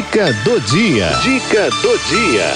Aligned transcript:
Dica 0.00 0.32
do 0.44 0.58
dia. 0.60 1.10
Dica 1.22 1.68
do 1.82 1.98
dia. 2.08 2.54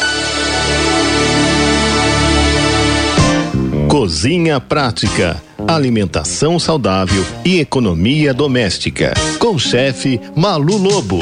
Cozinha 3.86 4.58
prática, 4.58 5.42
alimentação 5.68 6.58
saudável 6.58 7.22
e 7.44 7.60
economia 7.60 8.32
doméstica. 8.32 9.12
Com 9.38 9.56
o 9.56 9.58
chefe 9.58 10.18
Malu 10.34 10.78
Lobo. 10.78 11.18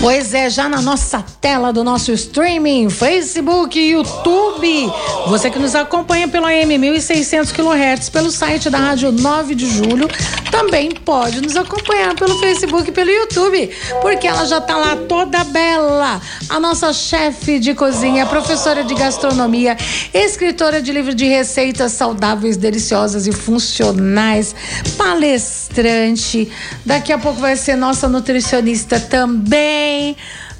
Pois 0.00 0.32
é, 0.32 0.48
já 0.48 0.66
na 0.66 0.80
nossa 0.80 1.22
tela 1.42 1.74
do 1.74 1.84
nosso 1.84 2.10
streaming, 2.12 2.88
Facebook, 2.88 3.78
YouTube. 3.78 4.90
Você 5.26 5.50
que 5.50 5.58
nos 5.58 5.74
acompanha 5.74 6.26
pelo 6.26 6.46
AM 6.46 6.78
1600 6.78 7.52
kHz, 7.52 8.08
pelo 8.08 8.30
site 8.30 8.70
da 8.70 8.78
Rádio 8.78 9.12
9 9.12 9.54
de 9.54 9.66
Julho, 9.66 10.08
também 10.50 10.90
pode 10.90 11.42
nos 11.42 11.54
acompanhar 11.54 12.14
pelo 12.14 12.38
Facebook 12.38 12.88
e 12.88 12.92
pelo 12.92 13.10
YouTube, 13.10 13.70
porque 14.00 14.26
ela 14.26 14.46
já 14.46 14.58
tá 14.58 14.74
lá 14.74 14.96
toda 15.06 15.44
bela. 15.44 16.18
A 16.48 16.58
nossa 16.58 16.94
chefe 16.94 17.58
de 17.58 17.74
cozinha, 17.74 18.24
professora 18.24 18.82
de 18.82 18.94
gastronomia, 18.94 19.76
escritora 20.14 20.80
de 20.80 20.92
livro 20.92 21.14
de 21.14 21.26
receitas 21.26 21.92
saudáveis, 21.92 22.56
deliciosas 22.56 23.26
e 23.26 23.32
funcionais, 23.32 24.54
palestrante. 24.96 26.50
Daqui 26.86 27.12
a 27.12 27.18
pouco 27.18 27.38
vai 27.38 27.54
ser 27.54 27.76
nossa 27.76 28.08
nutricionista 28.08 28.98
também 28.98 29.89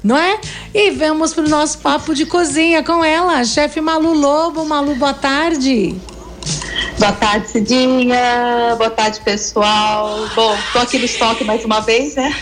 não 0.03 0.17
é? 0.17 0.39
E 0.73 0.91
vamos 0.91 1.33
pro 1.33 1.47
nosso 1.47 1.77
papo 1.77 2.15
de 2.15 2.25
cozinha 2.25 2.83
com 2.83 3.03
ela, 3.03 3.43
chefe 3.43 3.79
Malu 3.79 4.13
Lobo. 4.13 4.65
Malu, 4.65 4.95
boa 4.95 5.13
tarde. 5.13 5.95
Boa 6.97 7.11
tarde, 7.13 7.49
Cidinha. 7.49 8.75
Boa 8.77 8.89
tarde, 8.89 9.19
pessoal. 9.21 10.27
Bom, 10.35 10.57
tô 10.73 10.79
aqui 10.79 10.97
no 10.97 11.05
estoque 11.05 11.43
mais 11.43 11.63
uma 11.65 11.79
vez, 11.81 12.15
né? 12.15 12.35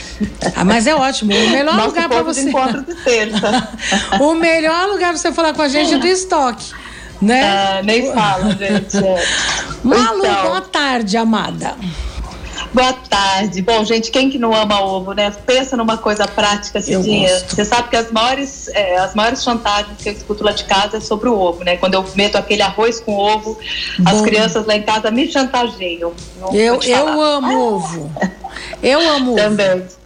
Ah, 0.55 0.63
mas 0.63 0.87
é 0.87 0.95
ótimo. 0.95 1.33
O 1.33 1.49
melhor 1.49 1.75
Nosso 1.75 1.87
lugar 1.89 2.09
para 2.09 2.23
você. 2.23 2.43
De 2.43 2.49
encontro 2.49 2.81
de 2.83 2.95
terça. 2.95 3.69
o 4.19 4.33
melhor 4.33 4.87
lugar 4.87 5.09
para 5.09 5.17
você 5.17 5.31
falar 5.31 5.53
com 5.53 5.61
a 5.61 5.67
gente 5.67 5.93
é 5.93 5.97
do 5.97 6.07
estoque. 6.07 6.73
Né? 7.21 7.43
Ah, 7.43 7.81
nem 7.83 8.13
fala, 8.13 8.55
gente. 8.55 8.97
Malu, 9.83 10.25
então, 10.25 10.43
boa 10.43 10.61
tarde, 10.61 11.17
amada. 11.17 11.75
Boa 12.73 12.93
tarde. 12.93 13.61
Bom, 13.61 13.83
gente, 13.83 14.11
quem 14.11 14.29
que 14.29 14.37
não 14.37 14.53
ama 14.53 14.81
ovo, 14.81 15.13
né? 15.13 15.31
Pensa 15.45 15.75
numa 15.75 15.97
coisa 15.97 16.27
prática, 16.27 16.79
Cidinha. 16.81 17.29
Você 17.47 17.65
sabe 17.65 17.89
que 17.89 17.95
as 17.95 18.11
maiores, 18.11 18.67
é, 18.69 18.97
as 18.97 19.15
maiores 19.15 19.43
chantagens 19.43 19.97
que 20.01 20.09
eu 20.09 20.13
escuto 20.13 20.43
lá 20.43 20.51
de 20.51 20.63
casa 20.65 20.97
é 20.97 20.99
sobre 20.99 21.29
o 21.29 21.37
ovo, 21.37 21.63
né? 21.63 21.77
Quando 21.77 21.95
eu 21.95 22.05
meto 22.15 22.37
aquele 22.37 22.61
arroz 22.61 22.99
com 22.99 23.15
ovo, 23.15 23.57
Bom. 23.97 24.09
as 24.09 24.21
crianças 24.21 24.65
lá 24.65 24.75
em 24.75 24.83
casa 24.83 25.09
me 25.09 25.31
chantageiam. 25.31 26.13
Eu, 26.53 26.79
eu 26.81 27.21
amo 27.21 27.51
ah. 27.51 27.59
ovo. 27.59 28.11
Eu 28.83 28.99
amo 28.99 29.33
ovo. 29.39 29.98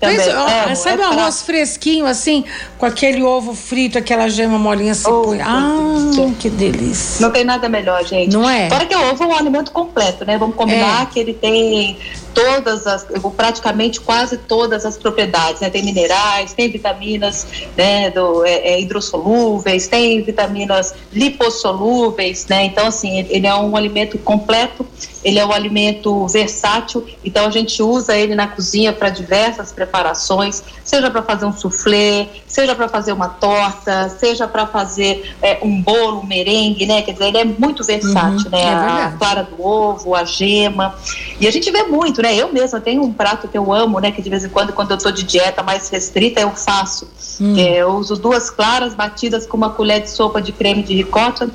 Também. 0.00 0.16
Mas, 0.16 0.28
ó, 0.28 0.48
é, 0.48 0.74
sabe 0.74 1.02
é 1.02 1.06
um 1.06 1.10
arroz 1.10 1.36
pra... 1.36 1.46
fresquinho, 1.46 2.06
assim, 2.06 2.44
com 2.78 2.86
aquele 2.86 3.22
ovo 3.22 3.54
frito, 3.54 3.98
aquela 3.98 4.28
gema 4.28 4.58
molinha 4.58 4.92
assim? 4.92 5.10
Oh, 5.10 5.32
ah, 5.42 6.32
que 6.38 6.50
delícia. 6.50 7.24
Não 7.24 7.32
tem 7.32 7.44
nada 7.44 7.68
melhor, 7.68 8.04
gente. 8.04 8.32
Não 8.32 8.48
é? 8.48 8.68
Fora 8.68 8.86
que 8.86 8.94
o 8.94 9.10
ovo 9.10 9.24
é 9.24 9.26
um 9.26 9.34
alimento 9.34 9.70
completo, 9.72 10.24
né? 10.24 10.38
Vamos 10.38 10.56
combinar 10.56 11.02
é. 11.02 11.06
que 11.06 11.18
ele 11.18 11.34
tem 11.34 11.96
todas 12.34 12.86
as, 12.86 13.06
praticamente 13.36 14.00
quase 14.00 14.36
todas 14.36 14.84
as 14.84 14.98
propriedades, 14.98 15.60
né? 15.60 15.70
Tem 15.70 15.82
minerais, 15.82 16.52
tem 16.52 16.68
vitaminas, 16.70 17.46
né? 17.76 18.10
Do, 18.10 18.44
é, 18.44 18.74
é, 18.74 18.80
hidrossolúveis, 18.80 19.86
tem 19.86 20.20
vitaminas 20.22 20.94
lipossolúveis, 21.12 22.46
né? 22.46 22.64
Então, 22.64 22.88
assim, 22.88 23.26
ele 23.30 23.46
é 23.46 23.54
um 23.54 23.76
alimento 23.76 24.18
completo, 24.18 24.86
ele 25.24 25.38
é 25.38 25.46
um 25.46 25.52
alimento 25.52 26.26
versátil, 26.26 27.06
então 27.24 27.46
a 27.46 27.50
gente 27.50 27.82
usa 27.82 28.16
ele 28.16 28.34
na 28.34 28.48
cozinha 28.48 28.92
para 28.92 29.08
diversas 29.08 29.72
preparações, 29.72 30.62
seja 30.84 31.10
para 31.10 31.22
fazer 31.22 31.46
um 31.46 31.52
soufflé, 31.52 32.28
seja 32.46 32.74
para 32.74 32.88
fazer 32.88 33.12
uma 33.12 33.28
torta, 33.28 34.08
seja 34.08 34.46
para 34.46 34.66
fazer 34.66 35.34
é, 35.40 35.58
um 35.62 35.80
bolo, 35.80 36.20
um 36.20 36.26
merengue, 36.26 36.84
né? 36.86 37.02
Quer 37.02 37.12
dizer, 37.12 37.26
ele 37.26 37.38
é 37.38 37.44
muito 37.44 37.84
versátil, 37.84 38.46
uhum, 38.46 38.50
né? 38.50 38.62
É 38.62 39.04
a 39.04 39.14
clara 39.18 39.42
do 39.42 39.64
ovo, 39.64 40.14
a 40.14 40.24
gema. 40.24 40.94
E 41.40 41.46
a 41.46 41.50
gente 41.50 41.70
vê 41.70 41.84
muito, 41.84 42.20
né? 42.24 42.34
Eu 42.34 42.50
mesma 42.50 42.80
tenho 42.80 43.02
um 43.02 43.12
prato 43.12 43.46
que 43.46 43.58
eu 43.58 43.70
amo, 43.70 44.00
né? 44.00 44.10
Que 44.10 44.22
de 44.22 44.30
vez 44.30 44.46
em 44.46 44.48
quando, 44.48 44.72
quando 44.72 44.92
eu 44.92 44.96
tô 44.96 45.10
de 45.10 45.22
dieta 45.22 45.62
mais 45.62 45.90
restrita, 45.90 46.40
eu 46.40 46.50
faço. 46.52 47.06
Hum. 47.38 47.54
É, 47.58 47.82
eu 47.82 47.90
uso 47.90 48.16
duas 48.16 48.48
claras 48.48 48.94
batidas 48.94 49.46
com 49.46 49.58
uma 49.58 49.68
colher 49.68 50.00
de 50.00 50.08
sopa 50.08 50.40
de 50.40 50.50
creme 50.50 50.82
de 50.82 50.94
ricota. 50.94 51.50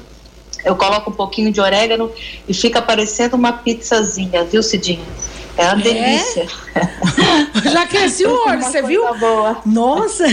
Eu 0.64 0.76
coloco 0.76 1.10
um 1.10 1.14
pouquinho 1.14 1.52
de 1.52 1.60
orégano 1.60 2.12
e 2.48 2.54
fica 2.54 2.82
parecendo 2.84 3.36
uma 3.36 3.52
pizzazinha, 3.52 4.44
viu, 4.44 4.62
Cidinho? 4.62 5.06
É 5.60 5.74
uma 5.74 5.82
é? 5.82 5.84
delícia. 5.84 6.48
Já 7.70 7.86
cresci 7.86 8.26
o 8.26 8.48
olho, 8.48 8.64
você 8.64 8.82
viu? 8.82 9.14
Boa. 9.16 9.58
Nossa! 9.66 10.24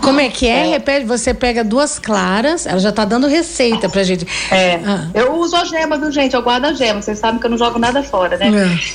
Como 0.00 0.20
é 0.20 0.28
que 0.28 0.46
é? 0.46 0.68
é? 0.68 0.70
Repete, 0.70 1.04
você 1.04 1.34
pega 1.34 1.64
duas 1.64 1.98
claras, 1.98 2.66
ela 2.66 2.78
já 2.78 2.90
está 2.90 3.04
dando 3.04 3.26
receita 3.26 3.88
pra 3.88 4.02
gente. 4.02 4.26
É. 4.50 4.80
Ah. 4.84 5.08
Eu 5.14 5.34
uso 5.36 5.56
a 5.56 5.64
gema, 5.64 5.96
viu, 5.96 6.10
gente? 6.10 6.34
Eu 6.34 6.42
guardo 6.42 6.66
a 6.66 6.72
gema. 6.72 7.02
Vocês 7.02 7.18
sabem 7.18 7.40
que 7.40 7.46
eu 7.46 7.50
não 7.50 7.58
jogo 7.58 7.78
nada 7.78 8.02
fora, 8.02 8.36
né? 8.36 8.50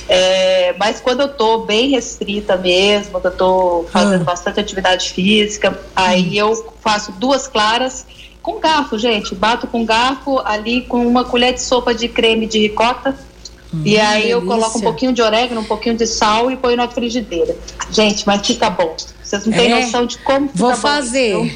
É. 0.08 0.68
É, 0.70 0.74
mas 0.78 1.00
quando 1.00 1.20
eu 1.20 1.28
tô 1.28 1.60
bem 1.60 1.90
restrita 1.90 2.56
mesmo, 2.56 3.20
que 3.20 3.26
eu 3.26 3.30
tô 3.30 3.86
fazendo 3.90 4.22
ah. 4.22 4.24
bastante 4.24 4.60
atividade 4.60 5.10
física, 5.10 5.78
aí 5.94 6.30
hum. 6.30 6.34
eu 6.34 6.74
faço 6.80 7.12
duas 7.12 7.46
claras 7.46 8.06
com 8.42 8.58
garfo, 8.58 8.98
gente. 8.98 9.34
Bato 9.34 9.66
com 9.66 9.84
garfo 9.84 10.40
ali 10.44 10.82
com 10.82 11.06
uma 11.06 11.24
colher 11.24 11.52
de 11.52 11.62
sopa 11.62 11.94
de 11.94 12.08
creme 12.08 12.46
de 12.46 12.58
ricota 12.60 13.14
Hum, 13.72 13.82
e 13.84 13.98
aí 13.98 14.22
delícia. 14.22 14.32
eu 14.32 14.42
coloco 14.42 14.78
um 14.78 14.82
pouquinho 14.82 15.12
de 15.12 15.20
orégano, 15.20 15.60
um 15.60 15.64
pouquinho 15.64 15.96
de 15.96 16.06
sal 16.06 16.50
e 16.50 16.56
ponho 16.56 16.76
na 16.76 16.88
frigideira. 16.88 17.56
Gente, 17.90 18.26
mas 18.26 18.46
fica 18.46 18.70
bom. 18.70 18.96
Vocês 19.22 19.44
não 19.44 19.52
têm 19.52 19.72
é, 19.72 19.84
noção 19.84 20.06
de 20.06 20.18
como 20.18 20.50
Vou 20.54 20.74
fazer. 20.74 21.34
Bom, 21.34 21.50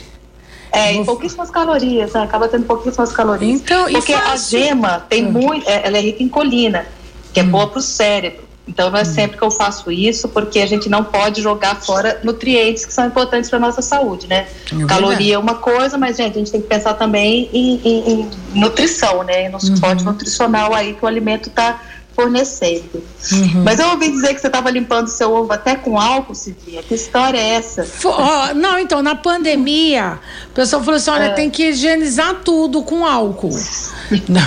é, 0.73 0.95
Vou... 0.95 1.05
pouquíssimas 1.05 1.51
calorias, 1.51 2.13
né? 2.13 2.23
acaba 2.23 2.49
tendo 2.49 2.65
pouquíssimas 2.65 3.13
calorias. 3.13 3.61
Então, 3.61 3.91
Porque 3.91 4.13
a 4.13 4.37
gema 4.37 5.05
tem 5.09 5.27
hum. 5.27 5.33
muito, 5.33 5.69
é, 5.69 5.87
ela 5.87 5.99
é 5.99 6.01
rica 6.01 6.23
em 6.23 6.29
colina, 6.29 6.87
que 7.33 7.41
é 7.41 7.43
hum. 7.43 7.49
boa 7.49 7.69
para 7.69 7.79
o 7.79 7.83
cérebro. 7.83 8.53
Então 8.67 8.91
não 8.91 8.99
é 8.99 9.03
hum. 9.03 9.07
sempre 9.07 9.37
que 9.37 9.43
eu 9.43 9.51
faço 9.51 9.91
isso, 9.91 10.29
porque 10.29 10.61
a 10.61 10.67
gente 10.67 10.89
não 10.89 11.03
pode 11.03 11.43
jogar 11.43 11.77
fora 11.77 12.21
nutrientes 12.23 12.87
que 12.87 12.93
são 12.93 13.07
importantes 13.07 13.51
para 13.51 13.59
nossa 13.59 13.83
saúde, 13.83 14.27
né? 14.27 14.47
É 14.73 14.85
Caloria 14.87 15.35
é 15.35 15.39
uma 15.39 15.57
coisa, 15.57 15.99
mas 15.99 16.17
gente, 16.17 16.37
a 16.37 16.39
gente 16.39 16.53
tem 16.53 16.61
que 16.61 16.69
pensar 16.69 16.95
também 16.95 17.51
em, 17.53 17.81
em, 17.85 18.13
em 18.13 18.31
nutrição, 18.55 19.25
né? 19.25 19.49
No 19.49 19.61
suporte 19.61 20.05
uhum. 20.05 20.13
nutricional 20.13 20.73
aí 20.73 20.95
que 20.95 21.05
o 21.05 21.09
alimento 21.09 21.49
está 21.49 21.81
fornecendo. 22.15 23.03
Uhum. 23.33 23.63
Mas 23.65 23.79
eu 23.79 23.89
ouvi 23.89 24.11
dizer 24.11 24.35
que 24.35 24.41
você 24.41 24.47
estava 24.47 24.71
limpando 24.71 25.09
seu 25.09 25.33
ovo 25.33 25.53
até 25.53 25.77
com 25.77 25.99
álcool, 25.99 26.35
Cidinha. 26.35 26.83
Que 26.83 26.95
história 26.95 27.39
é 27.39 27.55
essa? 27.55 27.87
Oh, 28.05 28.55
não, 28.55 28.79
então, 28.79 29.03
na 29.03 29.15
pandemia, 29.15 30.19
o 30.51 30.55
pessoal 30.55 30.83
falou 30.83 30.97
assim: 30.97 31.11
olha, 31.11 31.25
é. 31.25 31.31
tem 31.31 31.51
que 31.51 31.69
higienizar 31.69 32.41
tudo 32.45 32.83
com 32.83 33.07
álcool. 33.07 33.57
não. 34.29 34.43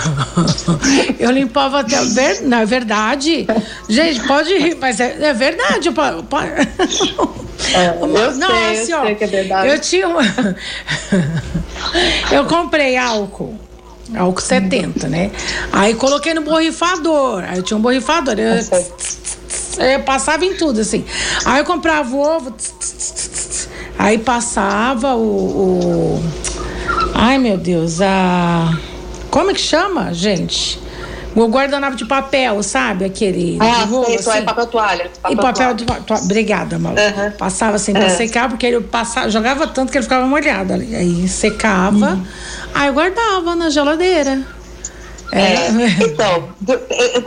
Eu 1.19 1.31
limpava 1.31 1.79
até. 1.79 2.03
Ver, 2.05 2.41
não, 2.41 2.59
é 2.59 2.65
verdade. 2.65 3.47
Gente, 3.89 4.25
pode 4.27 4.55
rir, 4.57 4.75
mas 4.75 4.99
é, 4.99 5.17
é 5.21 5.33
verdade. 5.33 5.89
É, 7.73 7.97
eu 7.99 8.07
não, 8.07 8.33
sei, 8.33 8.81
assim, 8.81 8.91
eu 8.91 8.99
ó, 8.99 9.05
sei 9.05 9.15
que 9.15 9.23
é 9.23 9.27
verdade. 9.27 9.69
Eu 9.69 9.79
tinha 9.79 10.07
uma... 10.07 10.21
Eu 12.31 12.45
comprei 12.45 12.97
álcool 12.97 13.57
Álcool 14.13 14.41
70, 14.41 15.07
né? 15.07 15.31
Aí 15.71 15.95
coloquei 15.95 16.33
no 16.33 16.41
borrifador. 16.41 17.43
Aí 17.47 17.61
tinha 17.61 17.77
um 17.77 17.81
borrifador. 17.81 18.35
Eu, 18.37 18.55
eu 19.83 19.99
passava 20.03 20.45
em 20.45 20.53
tudo, 20.55 20.81
assim. 20.81 21.03
Aí 21.45 21.59
eu 21.59 21.65
comprava 21.65 22.15
o 22.15 22.19
ovo. 22.19 22.53
Aí 23.97 24.17
passava 24.17 25.15
o, 25.15 26.19
o. 26.19 26.23
Ai, 27.13 27.37
meu 27.37 27.57
Deus. 27.57 27.99
A. 28.01 28.77
Como 29.31 29.51
é 29.51 29.53
que 29.53 29.61
chama, 29.61 30.13
gente? 30.13 30.79
O 31.35 31.47
guardanapo 31.49 31.97
de 31.97 32.05
papel, 32.05 32.63
sabe? 32.63 33.03
Aquele. 33.03 33.57
Ah, 33.59 33.83
de 33.83 33.91
rolo, 33.91 34.05
sei, 34.05 34.15
assim. 34.15 34.45
papel 34.45 34.67
toalha. 34.67 35.11
Papel 35.21 35.31
e 35.31 35.35
papel 35.35 35.53
toalha. 35.53 35.73
de 35.73 35.85
toalha. 35.85 36.23
Obrigada, 36.23 36.79
Malu. 36.79 36.95
Uhum. 36.95 37.31
Passava 37.31 37.75
assim 37.75 37.91
pra 37.91 38.03
uhum. 38.03 38.09
secar, 38.09 38.47
porque 38.47 38.65
ele 38.65 38.79
passava, 38.79 39.29
jogava 39.29 39.67
tanto 39.67 39.91
que 39.91 39.97
ele 39.97 40.03
ficava 40.03 40.25
molhado 40.25 40.73
ali. 40.73 40.95
Aí 40.95 41.27
secava, 41.27 42.11
uhum. 42.11 42.25
Aí 42.75 42.87
eu 42.87 42.93
guardava 42.93 43.55
na 43.55 43.69
geladeira. 43.69 44.45
É, 45.31 45.67
então, 46.05 46.49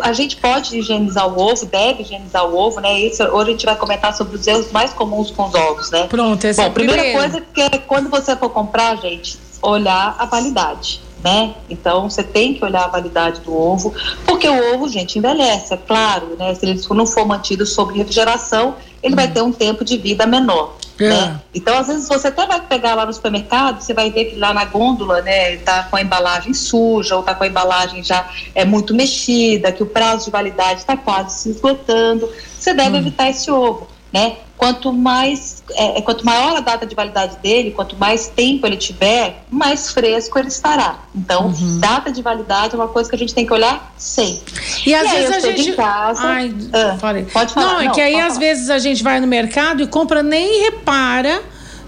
a 0.03 0.13
gente 0.13 0.37
pode 0.37 0.79
higienizar 0.79 1.27
o 1.27 1.41
ovo, 1.41 1.67
deve 1.67 2.03
higienizar 2.03 2.47
o 2.47 2.57
ovo, 2.57 2.81
né? 2.81 3.01
Isso, 3.01 3.23
hoje 3.25 3.49
a 3.49 3.53
gente 3.53 3.67
vai 3.67 3.77
comentar 3.77 4.15
sobre 4.15 4.37
os 4.37 4.47
erros 4.47 4.71
mais 4.71 4.93
comuns 4.93 5.31
com 5.31 5.47
os 5.47 5.55
ovos, 5.55 5.91
né? 5.91 6.07
Pronto, 6.07 6.47
Bom, 6.55 6.63
é 6.63 6.71
primeira 6.71 7.03
primeiro. 7.03 7.19
coisa 7.19 7.45
que 7.53 7.61
é 7.61 7.79
quando 7.79 8.09
você 8.09 8.37
for 8.37 8.51
comprar, 8.51 8.97
gente, 8.99 9.39
olhar 9.61 10.15
a 10.19 10.25
validade 10.27 11.01
né? 11.23 11.55
Então 11.69 12.09
você 12.09 12.23
tem 12.23 12.55
que 12.55 12.65
olhar 12.65 12.85
a 12.85 12.89
validade 12.89 13.41
do 13.41 13.55
ovo, 13.55 13.93
porque 14.25 14.49
o 14.49 14.75
ovo, 14.75 14.89
gente, 14.89 15.19
envelhece, 15.19 15.75
é 15.75 15.77
claro, 15.77 16.37
né? 16.39 16.55
Se 16.55 16.67
ele 16.67 16.81
não 16.91 17.07
for 17.07 17.27
mantido 17.27 17.67
sob 17.67 17.97
refrigeração, 17.97 18.77
ele 19.03 19.15
vai 19.15 19.29
ter 19.29 19.43
um 19.43 19.53
tempo 19.53 19.85
de 19.85 19.97
vida 19.99 20.27
menor. 20.27 20.77
É. 20.99 21.09
Né? 21.09 21.41
Então, 21.55 21.79
às 21.79 21.87
vezes, 21.87 22.09
você 22.09 22.29
até 22.29 22.47
vai 22.47 22.61
pegar 22.61 22.95
lá 22.95 23.07
no 23.07 23.13
supermercado, 23.13 23.81
você 23.81 23.95
vai 23.95 24.11
ver 24.11 24.27
que 24.27 24.37
lá 24.37 24.53
na 24.53 24.65
gôndola, 24.65 25.23
né, 25.23 25.57
tá 25.59 25.85
com 25.85 25.97
a 25.97 26.03
embalagem 26.03 26.53
suja, 26.55 27.17
ou 27.17 27.23
tá 27.23 27.35
com 27.35 27.45
a 27.45 27.47
embalagem 27.47 28.03
já 28.03 28.29
é 28.55 28.65
muito 28.65 28.95
mexida, 28.95 29.73
que 29.73 29.83
o 29.83 29.87
prazo 29.87 30.27
de 30.27 30.31
validade 30.31 30.81
está 30.81 30.97
quase 30.97 31.41
se 31.41 31.51
esgotando. 31.51 32.29
Você 32.59 32.75
deve 32.75 32.97
hum. 32.97 33.01
evitar 33.01 33.31
esse 33.31 33.51
ovo, 33.51 33.89
né? 34.13 34.37
Quanto 34.59 34.93
mais, 34.93 35.63
é, 35.71 35.99
é, 35.99 36.03
quanto 36.03 36.27
maior 36.27 36.57
a 36.57 36.61
data 36.61 36.85
de 36.85 36.95
validade 36.95 37.37
dele, 37.39 37.71
quanto 37.71 37.97
mais 37.97 38.27
tempo 38.27 38.67
ele 38.67 38.77
tiver, 38.77 39.45
mais 39.49 39.93
fresco 39.93 40.37
ele 40.37 40.49
estará. 40.49 40.99
Então, 41.15 41.47
uhum. 41.47 41.79
data 41.79 42.11
de 42.11 42.21
validade 42.21 42.75
é 42.75 42.77
uma 42.77 42.89
coisa 42.89 43.09
que 43.09 43.15
a 43.15 43.19
gente 43.19 43.33
tem 43.33 43.47
que 43.47 43.53
olhar 43.53 43.95
sempre. 43.97 44.53
E, 44.85 44.91
e 44.91 44.95
às 44.95 45.11
vezes 45.11 45.33
a 45.33 45.41
gente. 45.41 45.73
Casa, 45.73 46.21
Ai, 46.23 46.53
ah, 46.73 46.97
Pode 47.33 47.55
falar. 47.55 47.67
Não, 47.67 47.81
é 47.83 47.91
que 47.91 48.01
aí 48.01 48.17
às 48.17 48.35
falar. 48.35 48.41
vezes 48.41 48.69
a 48.69 48.79
gente 48.79 49.03
vai 49.03 49.21
no 49.21 49.29
mercado 49.29 49.81
e 49.81 49.87
compra 49.87 50.25
nem 50.25 50.65
repara 50.65 51.41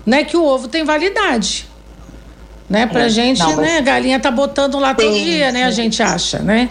né, 0.07 0.23
que 0.23 0.37
o 0.37 0.45
ovo 0.45 0.69
tem 0.69 0.85
validade. 0.85 1.69
Né, 2.69 2.87
pra 2.87 3.07
é, 3.07 3.09
gente, 3.09 3.41
não, 3.41 3.57
né, 3.57 3.79
a 3.79 3.81
galinha 3.81 4.21
tá 4.21 4.31
botando 4.31 4.79
lá 4.79 4.95
todo 4.95 5.13
dia, 5.13 5.51
né, 5.51 5.65
a 5.65 5.73
gente 5.73 6.01
acha, 6.01 6.39
né? 6.39 6.71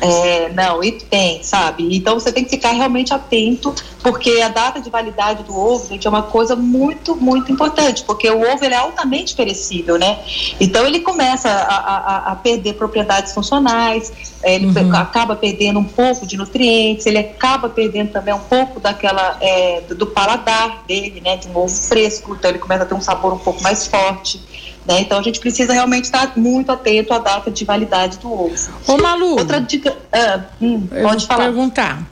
É, 0.00 0.48
não, 0.50 0.82
e 0.82 0.92
tem, 0.92 1.42
sabe? 1.42 1.96
Então 1.96 2.14
você 2.14 2.30
tem 2.30 2.44
que 2.44 2.50
ficar 2.50 2.72
realmente 2.72 3.12
atento, 3.12 3.74
porque 4.02 4.40
a 4.42 4.48
data 4.48 4.80
de 4.80 4.88
validade 4.88 5.42
do 5.42 5.56
ovo, 5.56 5.88
gente, 5.88 6.06
é 6.06 6.10
uma 6.10 6.22
coisa 6.22 6.54
muito, 6.54 7.16
muito 7.16 7.50
importante, 7.50 8.04
porque 8.04 8.30
o 8.30 8.40
ovo 8.40 8.64
ele 8.64 8.74
é 8.74 8.78
altamente 8.78 9.34
perecível, 9.34 9.98
né? 9.98 10.18
Então 10.60 10.86
ele 10.86 11.00
começa 11.00 11.48
a, 11.48 11.76
a, 11.76 12.32
a 12.32 12.36
perder 12.36 12.74
propriedades 12.74 13.32
funcionais, 13.32 14.12
ele 14.42 14.66
uhum. 14.66 14.94
acaba 14.94 15.34
perdendo 15.34 15.80
um 15.80 15.84
pouco 15.84 16.24
de 16.26 16.36
nutrientes, 16.36 17.04
ele 17.04 17.18
acaba 17.18 17.68
perdendo 17.68 18.12
também 18.12 18.34
um 18.34 18.40
pouco 18.40 18.78
daquela 18.78 19.36
é, 19.40 19.80
do, 19.80 19.96
do 19.96 20.06
paladar 20.06 20.84
dele, 20.86 21.20
né? 21.20 21.36
De 21.36 21.48
um 21.48 21.56
ovo 21.56 21.74
fresco, 21.74 22.36
então 22.38 22.50
ele 22.50 22.60
começa 22.60 22.84
a 22.84 22.86
ter 22.86 22.94
um 22.94 23.00
sabor 23.00 23.32
um 23.32 23.38
pouco 23.38 23.60
mais 23.62 23.86
forte. 23.86 24.40
Né? 24.86 25.00
Então 25.00 25.18
a 25.18 25.22
gente 25.22 25.40
precisa 25.40 25.72
realmente 25.72 26.04
estar 26.04 26.32
muito 26.36 26.72
atento 26.72 27.12
à 27.12 27.18
data 27.18 27.50
de 27.50 27.64
validade 27.64 28.18
do 28.18 28.32
ovo. 28.32 28.54
Ô 28.86 28.96
Malu. 28.96 29.38
Outra 29.38 29.60
dica. 29.60 29.96
Ah, 30.12 30.40
hum, 30.60 30.86
pode 31.02 31.26
falar. 31.26 31.44
perguntar. 31.44 32.02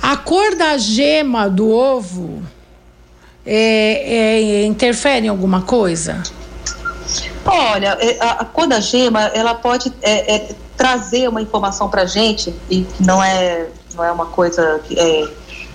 A 0.00 0.16
cor 0.16 0.54
da 0.54 0.78
gema 0.78 1.48
do 1.48 1.68
ovo 1.68 2.42
é, 3.44 4.62
é, 4.62 4.64
interfere 4.64 5.26
em 5.26 5.28
alguma 5.28 5.62
coisa? 5.62 6.22
Olha, 7.44 7.96
é, 8.00 8.16
a, 8.20 8.30
a 8.32 8.44
cor 8.44 8.66
da 8.66 8.80
gema 8.80 9.22
ela 9.34 9.54
pode 9.54 9.92
é, 10.02 10.36
é, 10.36 10.48
trazer 10.76 11.28
uma 11.28 11.42
informação 11.42 11.88
para 11.88 12.06
gente 12.06 12.54
e 12.70 12.86
não 13.00 13.22
é 13.22 13.66
não 13.94 14.04
é 14.04 14.12
uma 14.12 14.26
coisa 14.26 14.80
que 14.84 14.98
é, 14.98 15.28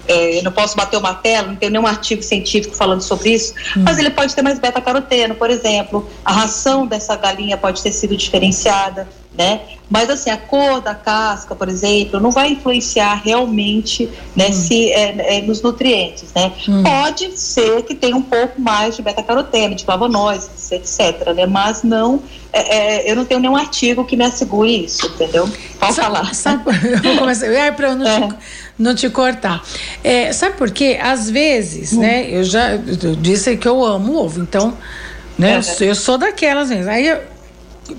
é, 0.08 0.40
eu 0.40 0.44
não 0.44 0.52
posso 0.52 0.76
bater 0.76 0.98
uma 0.98 1.14
tela, 1.14 1.48
não 1.48 1.56
tem 1.56 1.70
nenhum 1.70 1.88
artigo 1.88 2.22
científico 2.22 2.76
falando 2.76 3.02
sobre 3.02 3.30
isso, 3.32 3.54
hum. 3.76 3.84
mas 3.84 3.98
ele 3.98 4.10
pode 4.10 4.36
ter 4.36 4.42
mais 4.42 4.60
beta-caroteno, 4.60 5.36
por 5.36 5.50
exemplo. 5.50 6.08
A 6.24 6.32
ração 6.32 6.86
dessa 6.86 7.16
galinha 7.16 7.58
pode 7.58 7.82
ter 7.82 7.92
sido 7.92 8.16
diferenciada, 8.16 9.08
né? 9.38 9.62
Mas 9.90 10.10
assim, 10.10 10.30
a 10.30 10.38
cor 10.38 10.82
da 10.82 10.96
casca, 10.96 11.56
por 11.56 11.70
exemplo, 11.70 12.20
não 12.20 12.32
vai 12.32 12.50
influenciar 12.50 13.22
realmente 13.24 14.10
né, 14.36 14.48
hum. 14.50 14.54
se, 14.54 14.92
é, 14.92 15.38
é, 15.38 15.42
nos 15.42 15.62
nutrientes, 15.62 16.30
né? 16.36 16.52
Hum. 16.68 16.82
Pode 16.82 17.40
ser 17.40 17.84
que 17.84 17.94
tenha 17.94 18.16
um 18.16 18.22
pouco 18.22 18.60
mais 18.60 18.96
de 18.96 19.02
beta-caroteno, 19.02 19.76
de 19.76 19.86
flavonoides, 19.86 20.72
etc, 20.72 21.34
né? 21.36 21.46
Mas 21.46 21.84
não, 21.84 22.22
é, 22.52 23.06
é, 23.06 23.12
eu 23.12 23.16
não 23.16 23.26
tenho 23.26 23.40
nenhum 23.40 23.56
artigo 23.56 24.06
que 24.06 24.18
me 24.18 24.26
assegure 24.26 24.86
isso, 24.86 25.06
entendeu? 25.06 25.48
Pode 25.80 25.96
falar. 25.96 26.34
Sabe, 26.34 26.64
eu 26.92 27.02
vou 27.02 27.18
começar, 27.18 27.46
eu, 27.46 27.54
eu 27.54 27.96
não 27.96 28.08
é 28.08 28.30
não 28.78 28.94
te 28.94 29.10
cortar. 29.10 29.64
É, 30.04 30.32
sabe 30.34 30.58
por 30.58 30.72
quê? 30.72 31.00
Às 31.02 31.30
vezes, 31.30 31.94
hum. 31.94 32.00
né? 32.00 32.30
Eu 32.30 32.44
já 32.44 32.72
eu 32.74 33.16
disse 33.16 33.56
que 33.58 33.68
eu 33.68 33.84
amo 33.84 34.18
ovo, 34.18 34.42
então, 34.42 34.78
né? 35.38 35.60
Eu, 35.80 35.88
eu 35.88 35.96
sou 35.96 36.18
daquelas 36.18 36.70
vezes. 36.70 36.88
Aí 36.88 37.08
eu, 37.08 37.20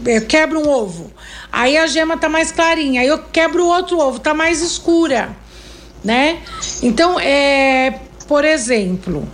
eu, 0.04 0.22
quebro 0.22 0.60
um 0.60 0.68
ovo, 0.68 1.10
aí 1.50 1.76
a 1.76 1.86
gema 1.86 2.16
tá 2.16 2.28
mais 2.28 2.52
clarinha, 2.52 3.00
aí 3.00 3.06
eu 3.08 3.18
quebro 3.18 3.64
o 3.64 3.68
outro 3.68 3.98
ovo, 3.98 4.18
tá 4.18 4.34
mais 4.34 4.62
escura, 4.62 5.36
né? 6.04 6.38
Então, 6.82 7.18
é, 7.18 8.00
por 8.26 8.44
exemplo, 8.44 9.26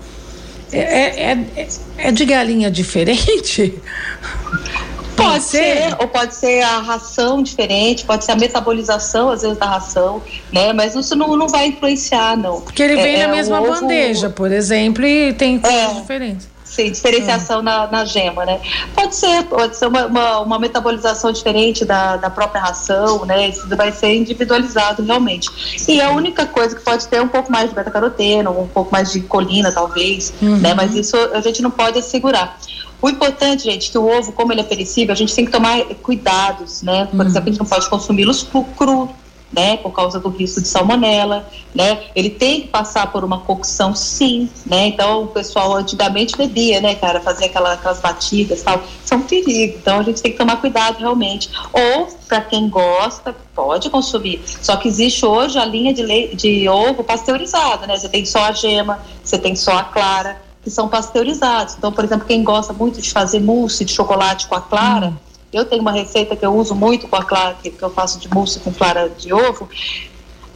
é, 0.72 0.78
é, 0.78 1.32
é, 1.56 1.68
é 1.98 2.12
de 2.12 2.24
galinha 2.24 2.70
diferente? 2.70 3.74
Pode 5.14 5.44
ser, 5.44 5.94
ou 5.98 6.08
pode 6.08 6.34
ser 6.34 6.62
a 6.62 6.78
ração 6.78 7.42
diferente, 7.42 8.04
pode 8.04 8.24
ser 8.24 8.32
a 8.32 8.36
metabolização, 8.36 9.30
às 9.30 9.42
vezes, 9.42 9.58
da 9.58 9.66
ração, 9.66 10.22
né? 10.50 10.72
Mas 10.72 10.94
isso 10.94 11.14
não, 11.14 11.36
não 11.36 11.48
vai 11.48 11.66
influenciar, 11.66 12.36
não. 12.36 12.60
Porque 12.60 12.82
ele 12.82 12.96
vem 12.96 13.16
é, 13.16 13.26
na 13.26 13.32
é 13.32 13.36
mesma 13.36 13.60
ovo... 13.60 13.70
bandeja, 13.70 14.30
por 14.30 14.50
exemplo, 14.50 15.04
e 15.04 15.32
tem 15.34 15.58
coisas 15.58 15.80
é. 15.80 15.94
diferentes. 16.00 16.48
Sim, 16.72 16.90
diferenciação 16.90 17.60
é. 17.60 17.62
na, 17.62 17.86
na 17.86 18.04
gema, 18.06 18.46
né? 18.46 18.58
Pode 18.94 19.14
ser, 19.14 19.44
pode 19.44 19.76
ser 19.76 19.88
uma, 19.88 20.06
uma, 20.06 20.40
uma, 20.40 20.58
metabolização 20.58 21.30
diferente 21.30 21.84
da, 21.84 22.16
da 22.16 22.30
própria 22.30 22.62
ração, 22.62 23.26
né? 23.26 23.50
Isso 23.50 23.68
vai 23.76 23.92
ser 23.92 24.14
individualizado 24.16 25.02
realmente. 25.02 25.50
E 25.86 26.00
a 26.00 26.10
única 26.12 26.46
coisa 26.46 26.74
que 26.74 26.82
pode 26.82 27.06
ter 27.08 27.16
é 27.16 27.22
um 27.22 27.28
pouco 27.28 27.52
mais 27.52 27.68
de 27.68 27.74
beta-caroteno, 27.74 28.58
um 28.58 28.68
pouco 28.68 28.90
mais 28.90 29.12
de 29.12 29.20
colina, 29.20 29.70
talvez, 29.70 30.32
uhum. 30.40 30.56
né? 30.56 30.72
Mas 30.72 30.94
isso 30.94 31.14
a 31.34 31.42
gente 31.42 31.60
não 31.60 31.70
pode 31.70 31.98
assegurar. 31.98 32.58
O 33.02 33.10
importante, 33.10 33.64
gente, 33.64 33.90
que 33.90 33.98
o 33.98 34.06
ovo, 34.06 34.32
como 34.32 34.50
ele 34.50 34.62
é 34.62 34.64
perecível, 34.64 35.12
a 35.12 35.16
gente 35.16 35.34
tem 35.34 35.44
que 35.44 35.50
tomar 35.50 35.84
cuidados, 36.02 36.80
né? 36.80 37.06
Por 37.10 37.20
hum. 37.20 37.28
exemplo, 37.28 37.50
a 37.50 37.52
gente 37.52 37.60
não 37.60 37.66
pode 37.66 37.90
consumi-los 37.90 38.44
cru, 38.78 39.10
né, 39.52 39.76
por 39.76 39.92
causa 39.92 40.18
do 40.18 40.28
risco 40.28 40.60
de 40.60 40.68
salmonela, 40.68 41.46
né? 41.74 42.04
Ele 42.14 42.30
tem 42.30 42.62
que 42.62 42.68
passar 42.68 43.12
por 43.12 43.22
uma 43.22 43.40
cocção, 43.40 43.94
sim, 43.94 44.48
né? 44.64 44.86
Então 44.86 45.24
o 45.24 45.26
pessoal 45.26 45.74
antigamente 45.74 46.36
bebia, 46.36 46.80
né, 46.80 46.94
cara, 46.94 47.20
fazia 47.20 47.46
aquela, 47.46 47.74
aquelas 47.74 48.00
batidas, 48.00 48.62
tal. 48.62 48.82
São 49.04 49.18
é 49.18 49.20
um 49.20 49.24
perigo. 49.24 49.78
Então 49.78 50.00
a 50.00 50.02
gente 50.02 50.22
tem 50.22 50.32
que 50.32 50.38
tomar 50.38 50.56
cuidado 50.56 50.98
realmente. 50.98 51.50
Ou 51.72 52.08
para 52.26 52.40
quem 52.40 52.68
gosta, 52.68 53.36
pode 53.54 53.90
consumir. 53.90 54.42
Só 54.62 54.76
que 54.76 54.88
existe 54.88 55.24
hoje 55.26 55.58
a 55.58 55.64
linha 55.64 55.92
de, 55.92 56.34
de 56.34 56.68
ovo 56.68 57.04
pasteurizado, 57.04 57.86
né? 57.86 57.96
Você 57.96 58.08
tem 58.08 58.24
só 58.24 58.44
a 58.44 58.52
gema, 58.52 59.00
você 59.22 59.38
tem 59.38 59.54
só 59.54 59.72
a 59.72 59.84
clara 59.84 60.40
que 60.62 60.70
são 60.70 60.88
pasteurizados. 60.88 61.74
Então, 61.76 61.92
por 61.92 62.04
exemplo, 62.04 62.26
quem 62.26 62.42
gosta 62.42 62.72
muito 62.72 63.02
de 63.02 63.10
fazer 63.10 63.40
mousse 63.40 63.84
de 63.84 63.92
chocolate 63.92 64.46
com 64.46 64.54
a 64.54 64.60
clara, 64.60 65.08
hum. 65.08 65.31
Eu 65.52 65.64
tenho 65.64 65.82
uma 65.82 65.92
receita 65.92 66.34
que 66.34 66.44
eu 66.44 66.54
uso 66.54 66.74
muito 66.74 67.06
com 67.06 67.16
a 67.16 67.24
clara, 67.24 67.56
que, 67.62 67.74
eu 67.80 67.90
faço 67.90 68.18
de 68.18 68.28
mousse 68.32 68.58
com 68.60 68.72
clara 68.72 69.08
de 69.10 69.32
ovo, 69.32 69.68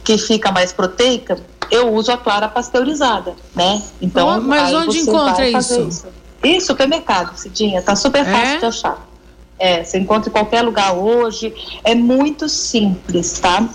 que 0.03 0.17
fica 0.17 0.51
mais 0.51 0.73
proteica, 0.73 1.39
eu 1.69 1.93
uso 1.93 2.11
a 2.11 2.17
clara 2.17 2.47
pasteurizada, 2.47 3.35
né? 3.55 3.81
Então, 4.01 4.41
mas 4.41 4.73
onde 4.73 4.99
encontra 4.99 5.47
isso? 5.47 5.81
isso? 5.81 6.07
Em 6.43 6.59
supermercado, 6.59 7.37
Cidinha, 7.37 7.81
tá 7.81 7.95
super 7.95 8.21
é? 8.21 8.31
fácil 8.31 8.59
de 8.59 8.65
achar. 8.65 9.07
É, 9.59 9.83
você 9.83 9.97
encontra 9.97 10.29
em 10.29 10.31
qualquer 10.31 10.61
lugar 10.61 10.93
hoje, 10.93 11.53
é 11.83 11.93
muito 11.95 12.47
simples, 12.47 13.39
tá? 13.39 13.67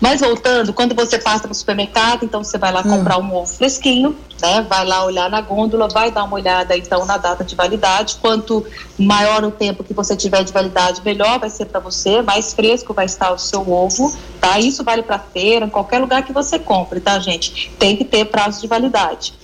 Mas 0.00 0.20
voltando, 0.20 0.72
quando 0.72 0.94
você 0.94 1.18
passa 1.18 1.46
no 1.46 1.54
supermercado, 1.54 2.24
então 2.24 2.42
você 2.42 2.58
vai 2.58 2.72
lá 2.72 2.80
hum. 2.80 2.90
comprar 2.90 3.18
um 3.18 3.34
ovo 3.34 3.52
fresquinho, 3.52 4.16
né? 4.40 4.64
Vai 4.68 4.84
lá 4.84 5.04
olhar 5.04 5.28
na 5.28 5.40
gôndola, 5.40 5.88
vai 5.88 6.10
dar 6.10 6.24
uma 6.24 6.34
olhada 6.34 6.76
então 6.76 7.04
na 7.04 7.16
data 7.16 7.44
de 7.44 7.54
validade. 7.54 8.16
Quanto 8.20 8.64
maior 8.98 9.44
o 9.44 9.50
tempo 9.50 9.82
que 9.82 9.92
você 9.92 10.16
tiver 10.16 10.44
de 10.44 10.52
validade, 10.52 11.02
melhor 11.04 11.38
vai 11.38 11.50
ser 11.50 11.66
para 11.66 11.80
você, 11.80 12.22
mais 12.22 12.52
fresco 12.52 12.94
vai 12.94 13.06
estar 13.06 13.32
o 13.32 13.38
seu 13.38 13.68
ovo, 13.70 14.16
tá? 14.40 14.58
Isso 14.58 14.84
vale 14.84 15.02
para 15.02 15.18
feira, 15.18 15.66
em 15.66 15.70
qualquer 15.70 15.98
lugar 15.98 16.22
que 16.22 16.32
você 16.32 16.58
compre, 16.58 17.00
tá, 17.00 17.18
gente? 17.18 17.70
Tem 17.78 17.96
que 17.96 18.04
ter 18.04 18.24
prazo 18.26 18.60
de 18.60 18.66
validade. 18.66 19.34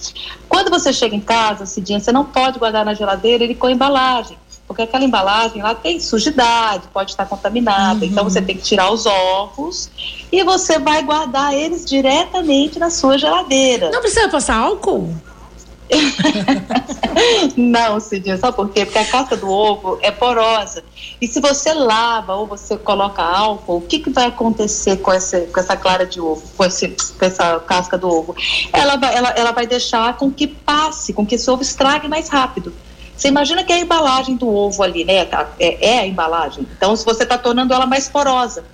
Quando 0.49 0.71
você 0.71 0.93
chega 0.93 1.17
em 1.17 1.21
casa, 1.21 1.67
Cidinha, 1.67 1.99
você 1.99 2.13
não 2.13 2.25
pode 2.25 2.59
guardar 2.59 2.85
na 2.85 2.95
geladeira 2.95 3.43
ele 3.43 3.55
com 3.55 3.69
embalagem 3.69 4.37
porque 4.67 4.83
aquela 4.83 5.05
embalagem 5.05 5.63
lá 5.63 5.75
tem 5.75 6.01
sujidade, 6.01 6.89
pode 6.93 7.11
estar 7.11 7.27
contaminada, 7.27 8.05
uhum. 8.05 8.11
então 8.11 8.25
você 8.25 8.41
tem 8.41 8.57
que 8.57 8.63
tirar 8.63 8.91
os 8.91 9.07
ovos 9.07 9.91
e 10.33 10.43
você 10.43 10.79
vai 10.79 11.03
guardar 11.03 11.55
eles 11.55 11.85
diretamente 11.85 12.79
na 12.79 12.91
sua 12.91 13.19
geladeira. 13.19 13.91
Não 13.91 14.01
precisa 14.01 14.29
passar 14.29 14.57
álcool? 14.57 15.15
não, 17.57 18.01
Cidinha, 18.01 18.37
sabe 18.39 18.57
por 18.57 18.71
quê? 18.71 18.85
Porque 18.85 18.99
a 18.99 19.05
casca 19.05 19.37
do 19.37 19.49
ovo 19.49 19.99
é 20.01 20.11
porosa. 20.11 20.83
E 21.21 21.27
se 21.27 21.41
você 21.41 21.73
lava 21.73 22.35
ou 22.35 22.47
você 22.47 22.77
coloca 22.77 23.23
álcool, 23.23 23.77
o 23.77 23.81
que, 23.83 23.99
que 23.99 24.11
vai 24.11 24.27
acontecer 24.27 24.97
com 24.99 25.13
essa, 25.13 25.41
com 25.43 25.61
essa 25.61 25.77
clara 25.77 26.07
de 26.07 26.21
ovo, 26.21 26.43
com, 26.57 26.65
esse, 26.65 26.89
com 26.89 27.25
essa 27.25 27.61
casca 27.61 27.99
do 27.99 28.09
ovo? 28.09 28.35
Ela 28.73 28.97
vai, 28.97 29.15
ela, 29.15 29.29
ela 29.31 29.53
vai 29.53 29.67
deixar 29.67 30.17
com 30.17 30.31
que 30.31 30.47
passe, 30.47 31.13
com 31.13 31.27
que 31.27 31.35
esse 31.35 31.51
ovo 31.51 31.63
estrague 31.63 32.09
mais 32.09 32.29
rápido. 32.29 32.73
Você 33.25 33.29
imagina 33.29 33.65
que 33.65 33.73
é 33.73 33.77
a 33.77 33.81
embalagem 33.81 34.37
do 34.37 34.55
ovo 34.55 34.83
ali, 34.83 35.03
né? 35.03 35.27
É, 35.59 35.93
é 35.93 35.99
a 36.01 36.07
embalagem. 36.07 36.69
Então, 36.77 36.95
se 36.95 37.07
você 37.07 37.23
está 37.23 37.39
tornando 37.39 37.73
ela 37.73 37.87
mais 37.87 38.07
porosa. 38.07 38.67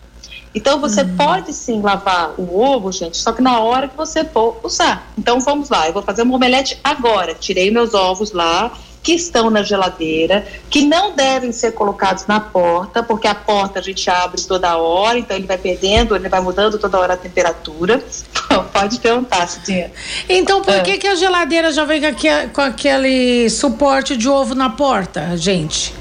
Então, 0.52 0.80
você 0.80 1.02
uhum. 1.02 1.16
pode 1.16 1.52
sim 1.52 1.80
lavar 1.80 2.34
o 2.36 2.60
ovo, 2.60 2.90
gente, 2.90 3.16
só 3.16 3.30
que 3.30 3.40
na 3.40 3.60
hora 3.60 3.86
que 3.86 3.96
você 3.96 4.24
for 4.24 4.58
usar. 4.64 5.08
Então, 5.16 5.38
vamos 5.38 5.70
lá. 5.70 5.86
Eu 5.86 5.92
vou 5.92 6.02
fazer 6.02 6.24
um 6.24 6.34
omelete 6.34 6.80
agora. 6.82 7.32
Tirei 7.32 7.70
meus 7.70 7.94
ovos 7.94 8.32
lá, 8.32 8.72
que 9.02 9.12
estão 9.12 9.48
na 9.48 9.62
geladeira, 9.62 10.46
que 10.68 10.82
não 10.82 11.14
devem 11.14 11.52
ser 11.52 11.72
colocados 11.72 12.26
na 12.26 12.38
porta, 12.38 13.02
porque 13.02 13.26
a 13.26 13.34
porta 13.34 13.78
a 13.78 13.82
gente 13.82 14.08
abre 14.10 14.40
toda 14.42 14.76
hora, 14.76 15.18
então 15.18 15.36
ele 15.36 15.46
vai 15.46 15.56
perdendo, 15.56 16.14
ele 16.14 16.28
vai 16.28 16.40
mudando 16.40 16.78
toda 16.78 16.98
hora 16.98 17.14
a 17.14 17.16
temperatura. 17.16 18.02
Pode 18.72 18.98
perguntar, 18.98 19.48
Cidinha. 19.48 19.90
Então, 20.28 20.60
por 20.62 20.74
é. 20.74 20.80
que, 20.80 20.98
que 20.98 21.06
a 21.06 21.14
geladeira 21.14 21.72
já 21.72 21.84
vem 21.84 22.00
com 22.00 22.06
aquele, 22.06 22.48
com 22.48 22.60
aquele 22.60 23.48
suporte 23.48 24.16
de 24.16 24.28
ovo 24.28 24.54
na 24.54 24.68
porta, 24.68 25.36
gente? 25.36 25.94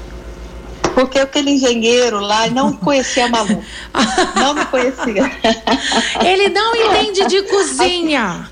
Porque 0.94 1.18
aquele 1.18 1.52
engenheiro 1.52 2.20
lá 2.20 2.48
não 2.48 2.72
conhecia 2.72 3.26
a 3.26 3.28
Malu. 3.28 3.62
não 4.36 4.54
me 4.54 4.66
conhecia. 4.66 5.30
Ele 6.24 6.48
não 6.48 6.74
entende 6.76 7.26
de 7.26 7.42
cozinha. 7.44 8.49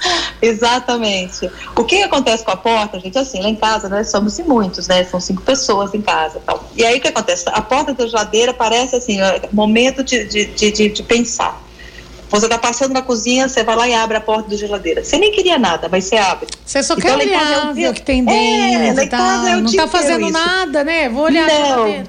Exatamente. 0.40 1.50
O 1.76 1.84
que 1.84 2.02
acontece 2.02 2.44
com 2.44 2.50
a 2.50 2.56
porta, 2.56 2.98
gente, 3.00 3.18
assim, 3.18 3.40
lá 3.40 3.48
em 3.48 3.56
casa 3.56 3.88
nós 3.88 4.10
somos 4.10 4.38
muitos, 4.40 4.88
né? 4.88 5.04
São 5.04 5.20
cinco 5.20 5.42
pessoas 5.42 5.94
em 5.94 6.00
casa 6.00 6.40
tal. 6.44 6.68
E 6.76 6.84
aí 6.84 6.98
o 6.98 7.00
que 7.00 7.08
acontece? 7.08 7.44
A 7.48 7.60
porta 7.60 7.92
da 7.92 8.06
geladeira 8.06 8.52
parece 8.54 8.96
assim, 8.96 9.18
momento 9.52 10.02
de, 10.02 10.24
de, 10.24 10.46
de, 10.46 10.88
de 10.88 11.02
pensar. 11.02 11.60
Você 12.30 12.44
está 12.44 12.58
passando 12.58 12.92
na 12.92 13.00
cozinha, 13.00 13.48
você 13.48 13.64
vai 13.64 13.74
lá 13.74 13.88
e 13.88 13.94
abre 13.94 14.18
a 14.18 14.20
porta 14.20 14.50
da 14.50 14.56
geladeira. 14.56 15.02
Você 15.02 15.16
nem 15.16 15.32
queria 15.32 15.58
nada, 15.58 15.88
mas 15.90 16.04
você 16.04 16.16
abre. 16.16 16.46
Você 16.64 16.82
só 16.82 16.94
então, 16.94 17.18
quer 17.18 17.26
olhar, 17.26 17.72
ver 17.72 17.88
o 17.88 17.94
que 17.94 18.02
tem 18.02 18.20
é, 18.20 18.24
dentro. 18.24 19.02
É, 19.02 19.06
tá, 19.06 19.38
não 19.56 19.64
está 19.64 19.88
fazendo 19.88 20.30
nada, 20.30 20.84
né? 20.84 21.08
Vou 21.08 21.24
olhar 21.24 21.46
não. 21.46 22.04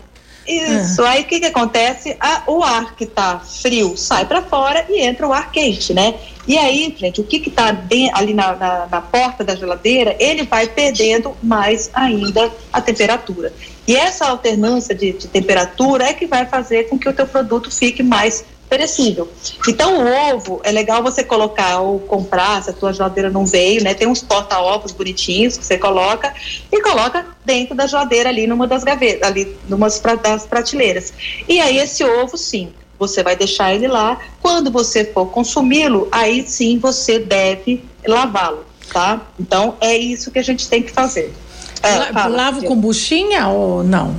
Isso, 0.46 1.04
aí 1.04 1.22
o 1.22 1.26
que, 1.26 1.40
que 1.40 1.46
acontece? 1.46 2.18
A, 2.20 2.42
o 2.48 2.64
ar 2.64 2.96
que 2.96 3.04
está 3.04 3.40
frio 3.40 3.96
sai 3.96 4.26
para 4.26 4.42
fora 4.42 4.84
e 4.90 5.00
entra 5.00 5.28
o 5.28 5.32
ar 5.32 5.52
quente, 5.52 5.94
né? 5.94 6.16
E 6.50 6.58
aí, 6.58 6.96
gente, 6.98 7.22
o 7.22 7.24
que 7.24 7.48
está 7.48 7.68
ali 8.12 8.34
na, 8.34 8.56
na, 8.56 8.88
na, 8.88 9.02
porta 9.02 9.44
da 9.44 9.56
geladeira, 9.56 10.16
ele 10.20 10.42
vai 10.46 10.66
perdendo 10.66 11.38
mais 11.44 11.92
ainda 11.94 12.52
a 12.74 12.82
temperatura. 12.82 13.54
E 13.88 13.96
essa 13.96 14.26
alternância 14.26 14.96
de, 14.96 15.12
de 15.12 15.28
temperatura 15.28 16.06
é 16.06 16.14
que 16.14 16.26
vai 16.26 16.48
fazer 16.48 16.90
com 16.90 16.98
que 16.98 17.08
o 17.08 17.14
teu 17.14 17.28
produto 17.28 17.70
fique 17.70 18.02
mais 18.02 18.44
perecível. 18.68 19.30
Então, 19.68 20.04
o 20.04 20.34
ovo 20.34 20.60
é 20.64 20.72
legal 20.72 21.04
você 21.04 21.24
colocar 21.24 21.82
ou 21.82 22.00
comprar, 22.00 22.64
se 22.64 22.72
a 22.72 22.74
tua 22.74 22.94
geladeira 22.94 23.30
não 23.30 23.46
veio, 23.46 23.84
né? 23.84 23.94
Tem 23.94 24.08
uns 24.08 24.24
porta-ovos 24.24 24.92
bonitinhos 24.92 25.56
que 25.56 25.64
você 25.64 25.78
coloca 25.78 26.34
e 26.72 26.82
coloca 26.82 27.28
dentro 27.46 27.76
da 27.76 27.86
geladeira 27.86 28.30
ali 28.30 28.48
numa 28.48 28.66
das 28.66 28.84
gavetas, 28.84 29.22
ali 29.22 29.56
numa 29.68 29.88
das 29.88 30.48
prateleiras. 30.48 31.14
E 31.48 31.60
aí 31.60 31.78
esse 31.78 32.04
ovo, 32.04 32.36
sim, 32.38 32.74
você 33.00 33.24
vai 33.24 33.36
deixar 33.36 33.74
ele 33.74 33.88
lá. 33.88 34.20
Quando 34.42 34.70
você 34.70 35.06
for 35.06 35.28
consumi-lo, 35.28 36.08
aí 36.12 36.46
sim 36.46 36.78
você 36.78 37.18
deve 37.18 37.84
lavá-lo, 38.06 38.66
tá? 38.92 39.22
Então, 39.40 39.76
é 39.80 39.98
isso 39.98 40.30
que 40.30 40.40
a 40.40 40.44
gente 40.44 40.68
tem 40.68 40.84
que 40.84 40.92
fazer. 40.92 41.34
É, 41.82 42.28
Lavo 42.28 42.64
com 42.66 42.76
buchinha 42.76 43.48
ou 43.48 43.84
não? 43.84 44.16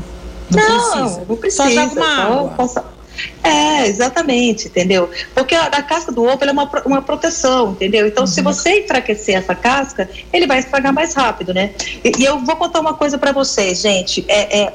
Não, 0.51 0.69
não 0.69 0.91
precisa. 0.91 1.25
Não 1.29 1.37
precisa. 1.37 1.63
Só 1.65 1.71
joga 1.71 1.93
uma 1.93 2.25
água. 2.25 2.91
É, 3.43 3.87
exatamente, 3.87 4.69
entendeu? 4.69 5.11
Porque 5.35 5.55
a, 5.55 5.65
a 5.65 5.83
casca 5.83 6.13
do 6.13 6.25
ovo 6.25 6.43
é 6.43 6.51
uma, 6.51 6.71
uma 6.85 7.03
proteção, 7.03 7.73
entendeu? 7.73 8.07
Então, 8.07 8.25
uhum. 8.25 8.27
se 8.27 8.41
você 8.41 8.81
enfraquecer 8.81 9.37
essa 9.37 9.55
casca, 9.55 10.09
ele 10.33 10.47
vai 10.47 10.59
estragar 10.59 10.93
mais 10.93 11.15
rápido, 11.15 11.53
né? 11.53 11.73
E, 12.05 12.13
e 12.19 12.25
eu 12.25 12.39
vou 12.39 12.57
contar 12.57 12.81
uma 12.81 12.95
coisa 12.95 13.19
para 13.19 13.33
vocês, 13.33 13.81
gente. 13.81 14.25
É, 14.29 14.61
é, 14.61 14.73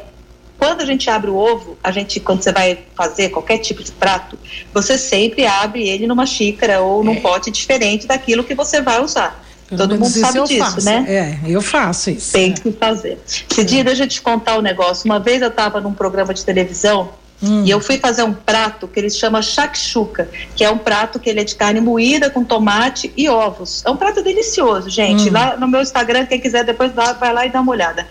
quando 0.58 0.82
a 0.82 0.86
gente 0.86 1.10
abre 1.10 1.30
o 1.30 1.36
ovo, 1.36 1.78
a 1.84 1.92
gente, 1.92 2.20
quando 2.20 2.42
você 2.42 2.52
vai 2.52 2.80
fazer 2.96 3.30
qualquer 3.30 3.58
tipo 3.60 3.84
de 3.84 3.92
prato, 3.92 4.38
você 4.74 4.98
sempre 4.98 5.46
abre 5.46 5.88
ele 5.88 6.08
numa 6.08 6.26
xícara 6.26 6.82
ou 6.82 7.04
num 7.04 7.14
é. 7.14 7.20
pote 7.20 7.52
diferente 7.52 8.08
daquilo 8.08 8.44
que 8.44 8.56
você 8.56 8.82
vai 8.82 9.02
usar. 9.02 9.44
Pelo 9.68 9.80
Todo 9.80 9.98
mundo 9.98 10.10
sabe 10.10 10.44
disso, 10.44 10.60
faço. 10.60 10.86
né? 10.86 11.06
É, 11.08 11.52
eu 11.52 11.62
faço 11.62 12.12
isso. 12.12 12.34
Tem 12.34 12.54
que 12.54 12.72
fazer. 12.72 13.18
Esse 13.26 13.64
dia, 13.64 13.84
deixa 13.84 14.04
eu 14.04 14.08
te 14.08 14.22
contar 14.22 14.58
um 14.58 14.62
negócio. 14.62 15.06
Uma 15.06 15.20
vez 15.20 15.42
eu 15.42 15.48
estava 15.48 15.82
num 15.82 15.94
programa 15.94 16.34
de 16.34 16.46
televisão 16.46 17.10
Hum. 17.44 17.64
E 17.66 17.70
eu 17.70 17.80
fui 17.80 17.98
fazer 17.98 18.24
um 18.24 18.34
prato 18.34 18.88
que 18.88 19.00
eles 19.00 19.18
chamam 19.18 19.42
shakshuka, 19.42 20.30
que 20.56 20.64
é 20.64 20.70
um 20.70 20.78
prato 20.78 21.20
que 21.20 21.30
ele 21.30 21.42
é 21.42 21.44
de 21.44 21.56
carne 21.56 21.82
moída 21.82 22.30
com 22.30 22.44
tomate 22.44 23.12
e 23.16 23.28
ovos. 23.28 23.84
É 23.86 23.90
um 23.90 23.98
prato 23.98 24.24
delicioso, 24.24 24.90
gente. 24.90 25.30
Hum. 25.30 25.34
Lá 25.34 25.58
no 25.58 25.68
meu 25.68 25.82
Instagram, 25.82 26.26
quem 26.26 26.40
quiser 26.40 26.64
depois 26.64 26.92
vai 26.94 27.34
lá 27.34 27.46
e 27.46 27.50
dá 27.50 27.62
uma 27.62 27.72
olhada. 27.72 28.08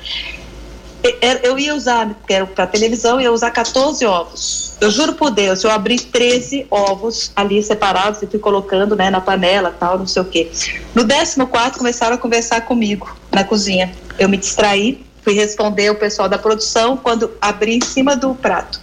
Eu 1.43 1.59
ia 1.59 1.75
usar, 1.75 2.09
porque 2.15 2.33
era 2.33 2.47
para 2.47 2.67
televisão, 2.67 3.21
ia 3.21 3.31
usar 3.31 3.51
14 3.51 4.07
ovos. 4.07 4.75
Eu 4.81 4.91
juro 4.91 5.13
por 5.13 5.31
Deus, 5.31 5.63
eu 5.63 5.71
abri 5.71 6.01
13 6.01 6.67
ovos 6.71 7.31
ali 7.37 7.63
separados 7.63 8.23
e 8.23 8.27
fui 8.27 8.39
colocando 8.39 8.97
né, 8.97 9.11
na 9.11 9.21
panela, 9.21 9.71
tal, 9.79 9.99
não 9.99 10.07
sei 10.07 10.23
o 10.23 10.25
quê. 10.25 10.51
No 10.95 11.07
14 11.07 11.77
começaram 11.77 12.15
a 12.15 12.19
conversar 12.19 12.63
comigo 12.63 13.15
na 13.31 13.45
cozinha. 13.45 13.93
Eu 14.19 14.31
me 14.31 14.39
distraí, 14.39 15.05
fui 15.23 15.35
responder 15.35 15.91
o 15.91 15.95
pessoal 15.95 16.27
da 16.27 16.39
produção 16.39 16.97
quando 16.97 17.31
abri 17.39 17.77
em 17.77 17.85
cima 17.85 18.17
do 18.17 18.35
prato. 18.35 18.81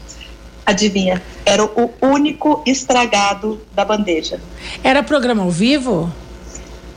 Adivinha? 0.64 1.24
Era 1.44 1.66
o 1.66 1.92
único 2.04 2.62
estragado 2.68 3.60
da 3.74 3.84
bandeja. 3.84 4.40
Era 4.84 5.02
programa 5.02 5.42
ao 5.42 5.50
vivo? 5.50 6.12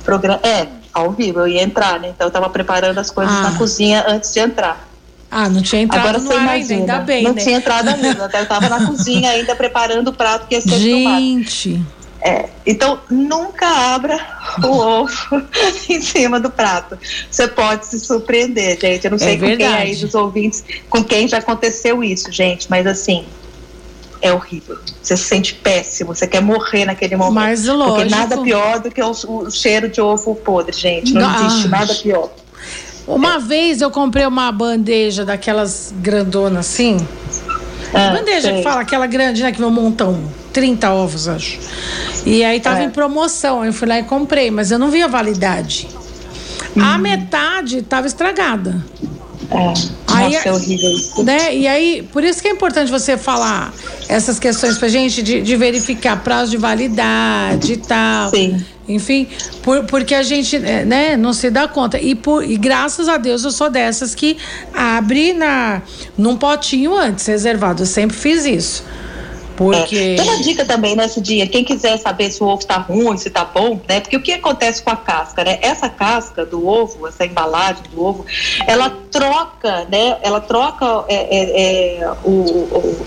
Programa, 0.05 0.39
é, 0.43 0.67
ao 0.93 1.13
vivo. 1.13 1.41
Eu 1.41 1.49
ia 1.49 1.63
entrar, 1.63 1.99
né? 1.99 2.11
Então 2.11 2.27
eu 2.27 2.29
estava 2.29 2.51
preparando 2.51 2.99
as 2.99 3.11
coisas 3.11 3.35
ah. 3.35 3.51
na 3.51 3.59
cozinha 3.59 4.05
antes 4.07 4.31
de 4.31 4.41
entrar. 4.41 4.94
Ah, 5.37 5.49
não 5.49 5.61
tinha 5.61 5.83
entrado 5.83 6.07
Agora, 6.07 6.19
no 6.21 6.31
ar 6.31 6.49
ainda, 6.51 6.75
ainda 6.75 6.99
bem, 7.01 7.25
Não 7.25 7.33
né? 7.33 7.43
tinha 7.43 7.57
entrado 7.57 7.89
ainda. 7.89 8.31
eu 8.33 8.43
estava 8.43 8.69
na 8.69 8.87
cozinha 8.87 9.31
ainda 9.31 9.57
preparando 9.57 10.07
o 10.07 10.13
prato 10.13 10.47
que 10.47 10.55
ia 10.55 10.61
ser 10.61 10.79
Gente. 10.79 11.83
É, 12.23 12.49
então 12.65 13.01
nunca 13.11 13.67
abra 13.67 14.17
o 14.63 14.69
ovo 14.69 15.43
em 15.91 16.01
cima 16.01 16.39
do 16.39 16.51
prato. 16.51 16.97
Você 17.29 17.49
pode 17.49 17.85
se 17.85 17.99
surpreender, 17.99 18.81
gente. 18.81 19.05
Eu 19.07 19.11
não 19.11 19.19
sei 19.19 19.35
é 19.35 19.39
com 19.39 19.47
verdade. 19.47 19.73
quem 19.73 19.83
aí 19.83 19.97
dos 19.97 20.15
ouvintes, 20.15 20.65
com 20.89 21.03
quem 21.03 21.27
já 21.27 21.39
aconteceu 21.39 22.05
isso, 22.05 22.31
gente, 22.31 22.71
mas 22.71 22.87
assim, 22.87 23.27
é 24.23 24.33
horrível. 24.33 24.79
Você 25.03 25.17
se 25.17 25.25
sente 25.25 25.53
péssimo, 25.57 26.15
você 26.15 26.29
quer 26.29 26.41
morrer 26.41 26.85
naquele 26.85 27.17
momento. 27.17 27.35
Mas 27.35 27.67
lógico. 27.67 27.97
Porque 27.97 28.09
nada 28.09 28.39
pior 28.39 28.79
do 28.79 28.89
que 28.89 29.03
o, 29.03 29.11
o 29.11 29.51
cheiro 29.51 29.89
de 29.89 30.01
ovo 30.01 30.37
podre, 30.37 30.77
gente. 30.77 31.13
Não 31.13 31.29
ah. 31.29 31.45
existe 31.45 31.69
nada 31.69 31.93
pior. 31.93 32.31
Uma 33.07 33.37
é. 33.37 33.39
vez 33.39 33.81
eu 33.81 33.91
comprei 33.91 34.27
uma 34.27 34.51
bandeja 34.51 35.25
daquelas 35.25 35.93
grandonas 35.99 36.67
assim. 36.67 36.97
Ah, 37.93 38.11
bandeja 38.11 38.49
sei. 38.49 38.57
que 38.57 38.63
fala, 38.63 38.81
aquela 38.81 39.07
grande, 39.07 39.43
né? 39.43 39.53
Que 39.53 39.61
vão 39.61 39.71
montar 39.71 40.07
um 40.07 40.27
30 40.53 40.91
ovos, 40.91 41.29
acho. 41.29 41.59
E 42.27 42.43
aí 42.43 42.59
tava 42.61 42.81
é. 42.81 42.85
em 42.85 42.91
promoção. 42.91 43.65
Eu 43.65 43.73
fui 43.73 43.87
lá 43.87 43.99
e 43.99 44.03
comprei, 44.05 44.51
mas 44.51 44.71
eu 44.71 44.79
não 44.79 44.91
vi 44.91 45.03
a 45.03 45.07
validade. 45.07 45.89
Hum. 46.77 46.83
A 46.83 46.99
metade 46.99 47.83
tava 47.83 48.07
estragada. 48.07 48.85
É. 49.51 49.73
Aí, 50.15 50.35
Nossa, 50.35 50.49
é 50.49 50.53
horrível 50.53 50.91
isso. 50.93 51.23
Né? 51.23 51.57
E 51.57 51.67
aí, 51.67 52.09
por 52.13 52.23
isso 52.25 52.41
que 52.41 52.49
é 52.49 52.51
importante 52.51 52.91
você 52.91 53.17
falar 53.17 53.73
essas 54.09 54.39
questões 54.39 54.79
pra 54.79 54.89
gente 54.89 55.23
de, 55.23 55.41
de 55.41 55.57
verificar 55.57 56.23
prazo 56.23 56.51
de 56.51 56.57
validade 56.57 57.73
e 57.73 57.77
tal. 57.77 58.31
Sim. 58.31 58.65
Enfim, 58.87 59.27
por, 59.63 59.85
porque 59.85 60.15
a 60.15 60.23
gente 60.23 60.57
é, 60.57 60.85
né, 60.85 61.17
não 61.17 61.33
se 61.33 61.51
dá 61.51 61.67
conta. 61.67 61.99
E, 61.99 62.15
por, 62.15 62.45
e 62.45 62.57
graças 62.57 63.09
a 63.09 63.17
Deus 63.17 63.43
eu 63.43 63.51
sou 63.51 63.71
dessas 63.71 64.15
que 64.15 64.37
abre 64.73 65.33
na, 65.33 65.83
num 66.19 66.37
potinho 66.37 66.95
antes, 66.95 67.27
reservado. 67.27 67.83
Eu 67.83 67.87
sempre 67.87 68.17
fiz 68.17 68.45
isso. 68.45 68.85
Porque... 69.57 70.17
É. 70.19 70.23
Uma 70.23 70.39
dica 70.39 70.65
também 70.65 70.97
nesse 70.97 71.21
dia, 71.21 71.47
quem 71.47 71.65
quiser 71.65 71.97
saber 71.99 72.31
se 72.31 72.43
o 72.43 72.47
ovo 72.47 72.61
está 72.61 72.77
ruim, 72.77 73.17
se 73.17 73.29
está 73.29 73.45
bom, 73.45 73.81
né? 73.89 74.01
Porque 74.01 74.17
o 74.17 74.23
que 74.23 74.33
acontece 74.33 74.83
com 74.83 74.91
a 74.91 74.97
casca, 74.97 75.45
né? 75.45 75.59
Essa 75.63 75.89
casca 75.89 76.45
do 76.45 76.67
ovo, 76.67 77.07
essa 77.07 77.25
embalagem 77.25 77.83
do 77.93 78.05
ovo, 78.05 78.27
ela 78.67 78.91
troca, 79.11 79.87
né? 79.91 80.19
Ela 80.23 80.41
troca 80.41 81.05
é, 81.09 81.15
é, 81.15 82.01
é 82.01 82.11
o, 82.25 82.31
o, 82.31 83.07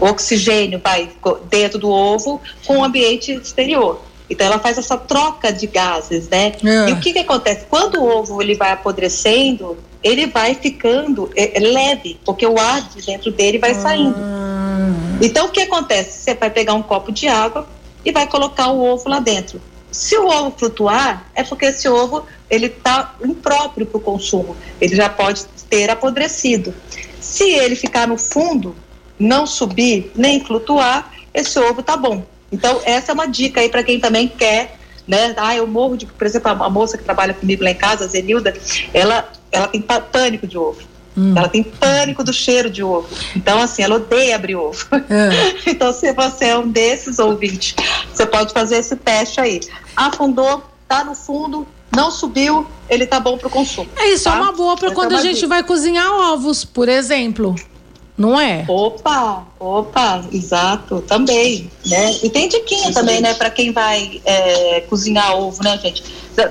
o 0.00 0.04
oxigênio 0.06 0.80
vai 0.82 1.10
dentro 1.48 1.78
do 1.78 1.90
ovo 1.90 2.40
com 2.66 2.78
o 2.78 2.84
ambiente 2.84 3.32
exterior. 3.32 4.02
Então 4.28 4.46
ela 4.46 4.58
faz 4.58 4.76
essa 4.76 4.96
troca 4.96 5.52
de 5.52 5.66
gases, 5.66 6.28
né? 6.28 6.52
É. 6.64 6.90
E 6.90 6.92
o 6.92 7.00
que 7.00 7.12
que 7.12 7.20
acontece? 7.20 7.64
Quando 7.70 8.00
o 8.00 8.18
ovo 8.18 8.42
ele 8.42 8.54
vai 8.54 8.72
apodrecendo, 8.72 9.76
ele 10.02 10.26
vai 10.26 10.54
ficando 10.54 11.30
é, 11.36 11.58
leve, 11.58 12.18
porque 12.24 12.46
o 12.46 12.58
ar 12.58 12.82
de 12.82 13.04
dentro 13.06 13.30
dele 13.30 13.58
vai 13.58 13.74
saindo. 13.74 14.16
Ah. 14.18 14.45
Então 15.20 15.46
o 15.46 15.50
que 15.50 15.60
acontece? 15.60 16.22
Você 16.22 16.34
vai 16.34 16.50
pegar 16.50 16.74
um 16.74 16.82
copo 16.82 17.12
de 17.12 17.28
água 17.28 17.66
e 18.04 18.12
vai 18.12 18.26
colocar 18.26 18.68
o 18.68 18.82
ovo 18.82 19.08
lá 19.08 19.20
dentro. 19.20 19.60
Se 19.90 20.16
o 20.16 20.26
ovo 20.26 20.54
flutuar, 20.56 21.30
é 21.34 21.42
porque 21.42 21.66
esse 21.66 21.88
ovo 21.88 22.26
ele 22.50 22.66
está 22.66 23.14
impróprio 23.24 23.86
para 23.86 23.98
o 23.98 24.00
consumo. 24.00 24.56
Ele 24.80 24.94
já 24.94 25.08
pode 25.08 25.44
ter 25.70 25.90
apodrecido. 25.90 26.74
Se 27.20 27.44
ele 27.44 27.74
ficar 27.74 28.06
no 28.06 28.18
fundo, 28.18 28.76
não 29.18 29.46
subir 29.46 30.12
nem 30.14 30.44
flutuar, 30.44 31.12
esse 31.32 31.58
ovo 31.58 31.82
tá 31.82 31.96
bom. 31.96 32.24
Então 32.52 32.80
essa 32.84 33.12
é 33.12 33.14
uma 33.14 33.26
dica 33.26 33.60
aí 33.60 33.68
para 33.68 33.82
quem 33.82 33.98
também 33.98 34.28
quer, 34.28 34.78
né? 35.06 35.34
Ah, 35.36 35.56
eu 35.56 35.66
morro 35.66 35.96
de, 35.96 36.06
por 36.06 36.26
exemplo, 36.26 36.50
a 36.50 36.70
moça 36.70 36.98
que 36.98 37.04
trabalha 37.04 37.34
comigo 37.34 37.64
lá 37.64 37.70
em 37.70 37.74
casa, 37.74 38.04
a 38.04 38.08
Zenilda, 38.08 38.54
ela 38.92 39.28
ela 39.50 39.68
tem 39.68 39.80
pânico 39.80 40.46
de 40.46 40.58
ovo. 40.58 40.80
Hum. 41.16 41.34
Ela 41.36 41.48
tem 41.48 41.62
pânico 41.62 42.22
do 42.22 42.32
cheiro 42.32 42.68
de 42.68 42.82
ovo. 42.82 43.08
Então, 43.34 43.60
assim, 43.60 43.82
ela 43.82 43.96
odeia 43.96 44.36
abrir 44.36 44.56
ovo. 44.56 44.86
É. 44.92 45.70
então, 45.70 45.92
se 45.92 46.12
você 46.12 46.46
é 46.46 46.58
um 46.58 46.68
desses 46.68 47.18
ouvintes, 47.18 47.74
você 48.12 48.26
pode 48.26 48.52
fazer 48.52 48.76
esse 48.76 48.96
teste 48.96 49.40
aí. 49.40 49.60
Afundou, 49.96 50.62
tá 50.86 51.02
no 51.04 51.14
fundo, 51.14 51.66
não 51.94 52.10
subiu, 52.10 52.66
ele 52.88 53.06
tá 53.06 53.18
bom 53.18 53.38
para 53.38 53.48
o 53.48 53.50
consumo. 53.50 53.88
É 53.96 54.12
isso, 54.12 54.24
tá? 54.24 54.36
é 54.36 54.40
uma 54.40 54.52
boa 54.52 54.76
para 54.76 54.90
quando 54.90 55.12
é 55.12 55.16
a 55.16 55.22
gente 55.22 55.46
vai 55.46 55.62
cozinhar 55.62 56.10
ovos, 56.12 56.64
por 56.64 56.88
exemplo 56.88 57.54
não 58.16 58.40
é? 58.40 58.64
Opa, 58.66 59.44
opa, 59.60 60.24
exato, 60.32 61.02
também, 61.02 61.70
né? 61.84 62.12
E 62.22 62.30
tem 62.30 62.48
diquinha 62.48 62.92
também, 62.92 63.20
né, 63.20 63.34
para 63.34 63.50
quem 63.50 63.72
vai 63.72 64.22
é, 64.24 64.80
cozinhar 64.82 65.36
ovo, 65.36 65.62
né, 65.62 65.78
gente? 65.78 66.02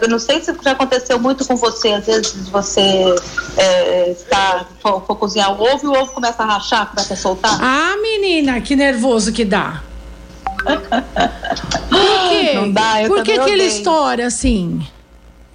Eu 0.02 0.08
não 0.10 0.20
sei 0.20 0.42
se 0.42 0.56
já 0.64 0.72
aconteceu 0.72 1.20
muito 1.20 1.46
com 1.46 1.56
você, 1.56 1.90
às 1.90 2.06
vezes 2.06 2.50
você 2.50 3.16
é, 3.58 4.10
está, 4.12 4.66
for, 4.82 5.04
for, 5.06 5.16
cozinhar 5.16 5.52
o 5.52 5.64
ovo 5.64 5.86
e 5.86 5.88
o 5.88 6.02
ovo 6.02 6.12
começa 6.12 6.44
a 6.44 6.46
rachar, 6.46 6.90
começa 6.90 7.14
a 7.14 7.18
soltar. 7.18 7.58
Ah, 7.62 7.96
menina, 8.02 8.62
que 8.62 8.76
nervoso 8.76 9.32
que 9.32 9.46
dá. 9.46 9.82
Por 11.90 12.30
quê? 12.30 12.54
Não 12.56 12.72
dá, 12.72 13.04
eu 13.04 13.10
Por 13.10 13.24
que, 13.24 13.38
que 13.38 13.50
ele 13.50 13.66
estoura 13.66 14.26
assim? 14.26 14.86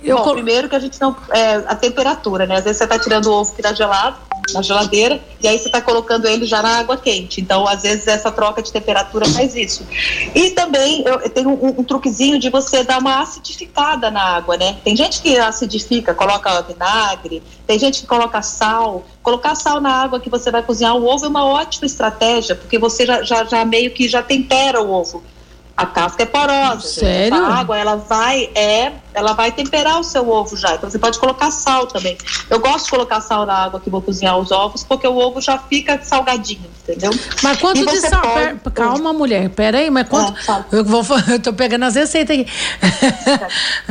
Eu 0.03 0.17
Bom, 0.17 0.25
col... 0.25 0.33
primeiro 0.35 0.69
que 0.69 0.77
a 0.77 0.79
gente 0.79 1.01
não. 1.01 1.15
É, 1.31 1.57
a 1.67 1.75
temperatura, 1.75 2.47
né? 2.47 2.57
Às 2.57 2.65
vezes 2.65 2.79
você 2.79 2.85
está 2.85 2.99
tirando 2.99 3.27
o 3.27 3.33
ovo 3.33 3.53
que 3.53 3.61
está 3.61 3.73
gelado, 3.75 4.17
na 4.53 4.63
geladeira, 4.63 5.21
e 5.43 5.49
aí 5.49 5.59
você 5.59 5.67
está 5.67 5.81
colocando 5.81 6.27
ele 6.27 6.45
já 6.45 6.63
na 6.63 6.79
água 6.79 6.97
quente. 6.97 7.41
Então, 7.41 7.67
às 7.67 7.83
vezes, 7.83 8.07
essa 8.07 8.31
troca 8.31 8.63
de 8.63 8.73
temperatura 8.73 9.27
faz 9.27 9.55
isso. 9.55 9.87
E 10.35 10.51
também 10.51 11.03
eu, 11.07 11.21
eu 11.21 11.31
tenho 11.31 11.51
um, 11.51 11.81
um, 11.81 11.85
truquezinho 11.85 12.39
de 12.39 12.51
você 12.51 12.83
dar 12.85 12.99
uma 12.99 13.21
acidificada 13.21 14.11
na 14.11 14.23
água, 14.23 14.57
né? 14.57 14.79
Tem 14.85 14.97
gente 14.97 15.21
que 15.21 15.39
acidifica, 15.39 16.15
coloca 16.15 16.63
vinagre, 16.63 17.43
tem 17.67 17.79
gente 17.79 18.01
que 18.01 18.07
coloca 18.07 18.43
sal. 18.43 19.05
Colocar 19.23 19.55
sal 19.55 19.81
na 19.81 19.93
água 19.93 20.21
que 20.21 20.31
você 20.31 20.51
vai 20.51 20.63
cozinhar 20.63 20.97
o 20.97 21.07
ovo 21.07 21.27
é 21.27 21.29
uma 21.29 21.45
ótima 21.45 21.87
estratégia, 21.87 22.55
porque 22.55 22.79
você 22.79 23.05
já, 23.07 23.23
já, 23.23 23.45
já 23.45 23.65
meio 23.65 23.91
que 23.91 24.09
já 24.09 24.23
tempera 24.23 24.81
o 24.81 24.91
ovo 24.91 25.23
a 25.81 25.87
casca 25.87 26.23
é 26.23 26.27
porosa. 26.27 26.87
Sério? 26.87 27.43
A 27.43 27.55
água, 27.55 27.79
ela 27.79 27.97
vai, 27.97 28.51
é, 28.55 28.93
ela 29.15 29.33
vai 29.33 29.51
temperar 29.51 29.99
o 29.99 30.05
seu 30.05 30.29
ovo 30.29 30.55
já. 30.55 30.75
Então 30.75 30.91
você 30.91 30.99
pode 30.99 31.19
colocar 31.19 31.51
sal 31.51 31.87
também. 31.87 32.19
Eu 32.51 32.61
gosto 32.61 32.85
de 32.85 32.91
colocar 32.91 33.23
sal 33.23 33.47
na 33.47 33.55
água 33.55 33.81
que 33.81 33.89
vou 33.89 34.03
cozinhar 34.03 34.39
os 34.39 34.51
ovos, 34.51 34.85
porque 34.85 35.07
o 35.07 35.17
ovo 35.17 35.41
já 35.41 35.57
fica 35.57 35.99
salgadinho, 36.03 36.69
entendeu? 36.83 37.11
Mas 37.43 37.59
quanto 37.59 37.87
de 37.87 37.97
sal? 37.97 38.21
Pode... 38.21 38.35
Pera, 38.35 38.71
calma, 38.75 39.15
mulher, 39.15 39.49
peraí, 39.49 39.89
mas 39.89 40.07
quanto. 40.07 40.35
É, 40.51 40.65
eu 40.77 40.85
vou 40.85 41.03
eu 41.29 41.41
tô 41.41 41.53
pegando 41.55 41.87
as 41.87 41.95
receitas 41.95 42.39
aqui. 42.39 42.51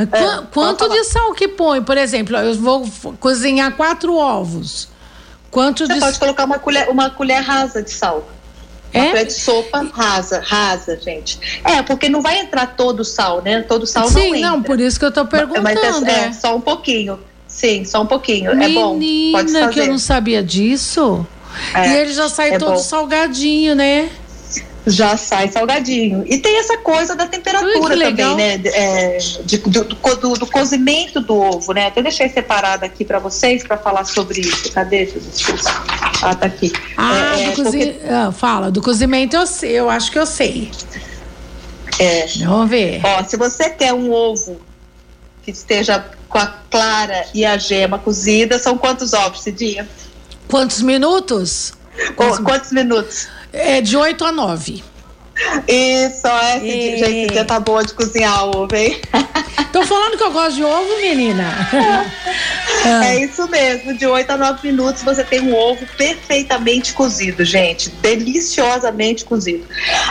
É, 0.00 0.42
quanto 0.52 0.88
de 0.88 1.04
sal 1.04 1.32
que 1.34 1.48
põe? 1.48 1.82
Por 1.82 1.96
exemplo, 1.98 2.36
eu 2.36 2.54
vou 2.54 2.88
cozinhar 3.18 3.72
quatro 3.72 4.16
ovos. 4.16 4.88
Quanto 5.50 5.86
você 5.86 5.94
de... 5.94 6.00
pode 6.00 6.18
colocar 6.18 6.44
uma 6.44 6.58
colher, 6.58 6.88
uma 6.88 7.10
colher 7.10 7.42
rasa 7.42 7.82
de 7.82 7.90
sal. 7.90 8.26
Uma 8.92 9.04
é? 9.04 9.10
colher 9.10 9.26
de 9.26 9.32
sopa 9.32 9.88
rasa, 9.92 10.40
rasa, 10.40 10.98
gente. 11.00 11.60
É, 11.64 11.82
porque 11.82 12.08
não 12.08 12.20
vai 12.20 12.40
entrar 12.40 12.66
todo 12.66 13.00
o 13.00 13.04
sal, 13.04 13.42
né? 13.42 13.62
Todo 13.62 13.84
o 13.84 13.86
sal 13.86 14.08
Sim, 14.08 14.14
não 14.14 14.24
entra. 14.26 14.36
Sim, 14.36 14.42
não, 14.42 14.62
por 14.62 14.80
isso 14.80 14.98
que 14.98 15.04
eu 15.04 15.12
tô 15.12 15.24
perguntando. 15.26 15.62
Mas 15.62 16.02
é, 16.02 16.26
é, 16.26 16.32
só 16.32 16.56
um 16.56 16.60
pouquinho. 16.60 17.18
Sim, 17.46 17.84
só 17.84 18.02
um 18.02 18.06
pouquinho. 18.06 18.54
Menina, 18.54 18.64
é 18.64 18.74
bom. 18.74 18.98
Pode 19.32 19.52
fazer. 19.52 19.70
que 19.70 19.80
eu 19.80 19.86
não 19.88 19.98
sabia 19.98 20.42
disso. 20.42 21.26
É, 21.74 21.88
e 21.88 21.96
ele 21.98 22.12
já 22.12 22.28
sai 22.28 22.50
é 22.50 22.58
todo 22.58 22.74
bom. 22.74 22.78
salgadinho, 22.78 23.74
né? 23.74 24.08
Já 24.86 25.16
sai 25.16 25.48
salgadinho. 25.48 26.24
E 26.26 26.38
tem 26.38 26.58
essa 26.58 26.78
coisa 26.78 27.14
da 27.14 27.26
temperatura 27.26 27.96
também, 27.96 28.36
né? 28.36 28.60
É, 28.66 29.18
de, 29.44 29.58
do, 29.58 29.84
do, 29.84 30.34
do, 30.34 30.46
cozimento 30.46 31.20
do 31.20 31.36
ovo, 31.36 31.72
né? 31.72 31.86
Até 31.86 32.02
deixei 32.02 32.28
separado 32.28 32.84
aqui 32.84 33.04
para 33.04 33.18
vocês 33.18 33.62
para 33.62 33.76
falar 33.76 34.04
sobre 34.04 34.40
isso. 34.40 34.72
Cadê, 34.72 35.06
Jesus? 35.06 35.64
Ah, 36.22 36.34
tá 36.34 36.46
aqui. 36.46 36.72
Ah, 36.96 37.38
é, 37.38 37.50
do 37.50 37.62
cozi... 37.62 37.78
porque... 37.78 38.08
ah, 38.08 38.32
fala, 38.32 38.70
do 38.70 38.80
cozimento 38.80 39.36
eu, 39.36 39.46
sei, 39.46 39.72
eu 39.72 39.90
acho 39.90 40.10
que 40.10 40.18
eu 40.18 40.26
sei. 40.26 40.70
É. 41.98 42.26
Vamos 42.44 42.70
ver. 42.70 43.00
Ó, 43.04 43.22
se 43.24 43.36
você 43.36 43.70
quer 43.70 43.92
um 43.92 44.10
ovo 44.10 44.60
que 45.42 45.50
esteja 45.50 46.04
com 46.28 46.38
a 46.38 46.46
clara 46.70 47.26
e 47.34 47.44
a 47.44 47.58
gema 47.58 47.98
cozida, 47.98 48.58
são 48.58 48.78
quantos 48.78 49.12
ovos, 49.12 49.42
Cidinha? 49.42 49.86
Quantos 50.48 50.80
minutos? 50.80 51.72
Quantos, 52.16 52.38
oh, 52.38 52.42
quantos 52.42 52.72
minutos? 52.72 53.28
É 53.52 53.80
de 53.80 53.96
8 53.96 54.24
a 54.24 54.32
9. 54.32 54.82
Isso, 55.66 56.26
é, 56.26 56.58
e... 56.58 56.98
gente, 56.98 57.32
você 57.32 57.44
tá 57.44 57.58
boa 57.58 57.82
de 57.82 57.94
cozinhar 57.94 58.44
ovo, 58.44 58.74
hein? 58.74 59.00
Tô 59.72 59.84
falando 59.84 60.16
que 60.16 60.22
eu 60.22 60.32
gosto 60.32 60.56
de 60.56 60.64
ovo, 60.64 60.96
menina. 61.00 61.44
É, 62.84 63.14
é 63.14 63.24
isso 63.24 63.48
mesmo, 63.48 63.94
de 63.94 64.06
8 64.06 64.30
a 64.30 64.36
9 64.36 64.68
minutos 64.68 65.02
você 65.02 65.22
tem 65.22 65.40
um 65.40 65.54
ovo 65.54 65.86
perfeitamente 65.96 66.92
cozido, 66.92 67.44
gente. 67.44 67.88
Deliciosamente 67.88 69.24
cozido. 69.24 69.64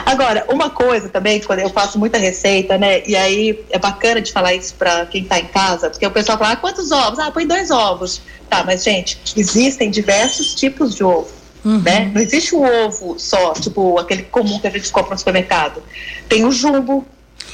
Agora, 0.06 0.46
uma 0.48 0.70
coisa 0.70 1.10
também, 1.10 1.42
quando 1.42 1.60
eu 1.60 1.70
faço 1.70 2.00
muita 2.00 2.18
receita, 2.18 2.78
né? 2.78 3.04
E 3.06 3.16
aí 3.16 3.64
é 3.70 3.78
bacana 3.78 4.22
de 4.22 4.32
falar 4.32 4.54
isso 4.54 4.74
pra 4.76 5.06
quem 5.06 5.26
tá 5.26 5.40
em 5.40 5.48
casa, 5.48 5.90
porque 5.90 6.08
o 6.08 6.12
pessoal 6.12 6.38
fala, 6.38 6.54
ah, 6.54 6.56
quantos 6.56 6.92
ovos? 6.92 7.20
Ah, 7.20 7.30
põe 7.30 7.46
dois 7.46 7.70
ovos. 7.70 8.22
Tá, 8.50 8.64
mas, 8.64 8.84
gente, 8.84 9.20
existem 9.36 9.92
diversos 9.92 10.56
tipos 10.56 10.96
de 10.96 11.04
ovo. 11.04 11.39
Uhum. 11.64 11.82
Né? 11.82 12.12
Não 12.14 12.22
existe 12.22 12.56
o 12.56 12.62
ovo 12.62 13.20
só, 13.20 13.54
tipo 13.54 13.98
aquele 13.98 14.24
comum 14.24 14.60
que 14.60 14.68
a 14.68 14.72
gente 14.72 14.92
compra 14.92 15.12
no 15.12 15.18
supermercado. 15.18 15.84
Tem 16.28 16.46
o 16.46 16.52
jumbo, 16.52 17.06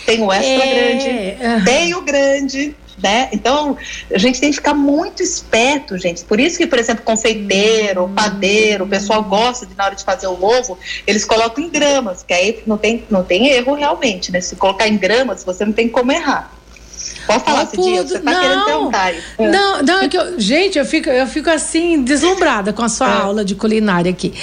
tem 0.06 0.22
o 0.22 0.32
extra 0.32 0.64
é, 0.64 0.74
grande, 0.74 1.44
uhum. 1.44 1.64
tem 1.64 1.96
o 1.96 2.02
grande, 2.02 2.76
né? 3.02 3.30
Então, 3.32 3.78
a 4.14 4.18
gente 4.18 4.40
tem 4.40 4.50
que 4.52 4.58
ficar 4.58 4.74
muito 4.74 5.22
esperto, 5.22 5.98
gente. 5.98 6.24
Por 6.24 6.40
isso 6.40 6.58
que, 6.58 6.68
por 6.68 6.80
exemplo, 6.80 7.04
confeiteiro, 7.04 8.04
uhum. 8.04 8.14
padeiro, 8.14 8.86
o 8.86 8.88
pessoal 8.88 9.24
gosta 9.24 9.66
de, 9.66 9.76
na 9.76 9.86
hora 9.86 9.96
de 9.96 10.04
fazer 10.04 10.28
o 10.28 10.44
ovo, 10.44 10.78
eles 11.06 11.26
colocam 11.26 11.64
em 11.64 11.70
gramas, 11.70 12.24
que 12.24 12.34
aí 12.34 12.62
não 12.66 12.78
tem, 12.78 13.04
não 13.10 13.24
tem 13.24 13.48
erro 13.48 13.74
realmente, 13.74 14.32
né? 14.32 14.40
Se 14.40 14.56
colocar 14.56 14.88
em 14.88 14.98
gramas, 14.98 15.44
você 15.44 15.66
não 15.66 15.74
tem 15.74 15.90
como 15.90 16.12
errar. 16.12 16.52
Pode 17.26 17.44
falar, 17.44 17.66
Cidinha, 17.68 18.04
você 18.04 18.20
tá 18.20 18.32
não, 18.32 18.42
querendo 18.42 18.66
perguntar 18.66 19.14
isso. 19.14 19.26
Não, 19.40 19.82
não, 19.82 20.02
é 20.02 20.08
que 20.08 20.18
eu, 20.18 20.40
gente, 20.40 20.78
eu 20.78 20.86
fico, 20.86 21.10
eu 21.10 21.28
fico 21.28 21.50
assim, 21.50 22.04
deslumbrada 22.04 22.72
com 22.72 22.84
a 22.84 22.90
sua 22.90 23.10
é. 23.10 23.22
aula 23.22 23.46
de 23.46 23.56
culinária 23.56 24.12
aqui. 24.12 24.34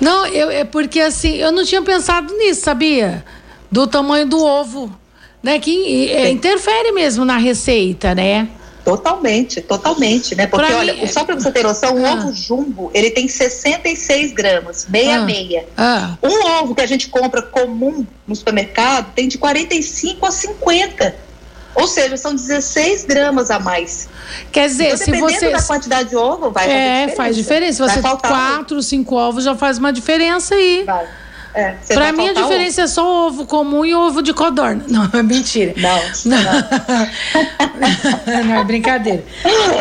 Não, 0.00 0.26
eu, 0.26 0.50
é 0.50 0.64
porque 0.64 1.00
assim, 1.00 1.36
eu 1.36 1.50
não 1.50 1.64
tinha 1.64 1.82
pensado 1.82 2.34
nisso, 2.36 2.62
sabia? 2.62 3.24
Do 3.70 3.86
tamanho 3.86 4.26
do 4.26 4.42
ovo, 4.42 4.94
né? 5.42 5.58
Que 5.58 6.10
é, 6.10 6.30
interfere 6.30 6.92
mesmo 6.92 7.24
na 7.24 7.36
receita, 7.36 8.14
né? 8.14 8.48
Totalmente, 8.88 9.60
totalmente, 9.60 10.34
né? 10.34 10.46
Porque, 10.46 10.64
pra 10.64 10.78
olha, 10.78 10.94
mim... 10.94 11.06
só 11.06 11.22
para 11.22 11.34
você 11.34 11.52
ter 11.52 11.62
noção, 11.62 11.94
um 11.94 12.06
ah. 12.06 12.14
ovo 12.14 12.32
jumbo, 12.32 12.90
ele 12.94 13.10
tem 13.10 13.28
66 13.28 14.32
gramas, 14.32 14.86
meia 14.88 15.18
ah. 15.18 15.24
meia. 15.26 15.66
Ah. 15.76 16.16
Um 16.22 16.62
ovo 16.62 16.74
que 16.74 16.80
a 16.80 16.86
gente 16.86 17.08
compra 17.08 17.42
comum 17.42 18.06
no 18.26 18.34
supermercado 18.34 19.12
tem 19.14 19.28
de 19.28 19.36
45 19.36 20.24
a 20.24 20.30
50. 20.30 21.27
Ou 21.78 21.86
seja, 21.86 22.16
são 22.16 22.34
16 22.34 23.04
gramas 23.04 23.50
a 23.50 23.60
mais. 23.60 24.08
Quer 24.50 24.66
dizer, 24.66 24.94
então, 24.94 24.98
se 24.98 25.12
você. 25.12 25.50
da 25.50 25.62
quantidade 25.62 26.08
de 26.10 26.16
ovo, 26.16 26.50
vai 26.50 26.64
É, 26.64 26.66
diferença. 26.66 27.16
faz 27.16 27.36
diferença. 27.36 27.88
Se 27.88 27.94
você 27.94 28.02
quatro, 28.02 28.82
cinco 28.82 29.14
ovos 29.14 29.44
já 29.44 29.54
faz 29.54 29.78
uma 29.78 29.92
diferença 29.92 30.54
aí. 30.54 30.82
Vai. 30.84 31.06
É, 31.54 31.74
pra 31.94 32.12
mim 32.12 32.28
a 32.28 32.32
diferença 32.32 32.82
ovo. 32.82 32.90
é 32.90 32.92
só 32.92 33.26
ovo 33.26 33.46
comum 33.46 33.84
e 33.84 33.94
ovo 33.94 34.22
de 34.22 34.34
codorna. 34.34 34.84
Não, 34.88 35.08
é 35.12 35.22
mentira. 35.22 35.74
Não. 35.76 36.00
Não, 36.24 36.38
não. 38.44 38.60
é 38.60 38.64
brincadeira. 38.64 39.24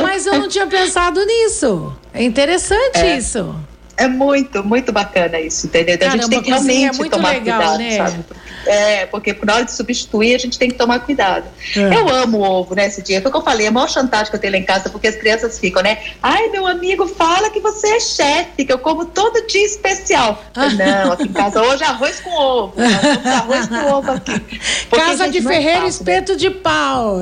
Mas 0.01 0.25
eu 0.25 0.39
não 0.39 0.47
tinha 0.47 0.65
pensado 0.65 1.23
nisso. 1.25 1.93
É 2.13 2.23
interessante 2.23 2.97
é. 2.97 3.17
isso. 3.17 3.53
É 3.97 4.07
muito, 4.07 4.63
muito 4.63 4.91
bacana 4.91 5.39
isso, 5.39 5.65
entendeu? 5.65 5.97
Caramba, 5.97 6.17
a 6.17 6.21
gente 6.21 6.29
tem 6.29 6.43
que 6.43 6.49
realmente 6.51 7.01
é 7.01 7.09
tomar 7.09 7.29
legal, 7.29 7.59
cuidado, 7.59 7.77
né? 7.79 7.97
sabe? 7.97 8.25
É, 8.67 9.05
porque 9.05 9.35
na 9.43 9.55
hora 9.55 9.65
de 9.65 9.71
substituir 9.71 10.35
a 10.35 10.37
gente 10.37 10.59
tem 10.59 10.69
que 10.69 10.75
tomar 10.75 10.99
cuidado. 10.99 11.45
É. 11.75 11.95
Eu 11.95 12.09
amo 12.09 12.41
ovo, 12.41 12.75
né, 12.75 12.87
dia. 12.89 13.21
Foi 13.21 13.29
o 13.29 13.31
que 13.31 13.37
eu 13.37 13.43
falei, 13.43 13.67
a 13.67 13.71
maior 13.71 13.89
chantagem 13.89 14.29
que 14.29 14.35
eu 14.35 14.39
tenho 14.39 14.53
lá 14.53 14.59
em 14.59 14.63
casa, 14.63 14.89
porque 14.89 15.07
as 15.07 15.15
crianças 15.15 15.59
ficam, 15.59 15.81
né? 15.81 15.99
Ai, 16.21 16.49
meu 16.49 16.65
amigo, 16.65 17.07
fala 17.07 17.49
que 17.49 17.59
você 17.59 17.87
é 17.87 17.99
chefe, 17.99 18.65
que 18.65 18.73
eu 18.73 18.79
como 18.79 19.05
todo 19.05 19.45
dia 19.47 19.65
especial. 19.65 20.43
Não, 20.55 21.11
aqui 21.13 21.23
em 21.23 21.33
casa 21.33 21.61
hoje 21.61 21.83
é 21.83 21.87
arroz 21.87 22.19
com 22.19 22.29
ovo. 22.31 22.73
arroz 23.25 23.67
com 23.67 23.93
ovo 23.93 24.11
aqui. 24.11 24.41
Casa 24.97 25.29
de 25.29 25.41
ferreiro, 25.41 25.83
né? 25.83 25.87
espeto 25.87 26.35
de 26.35 26.49
pau. 26.49 27.19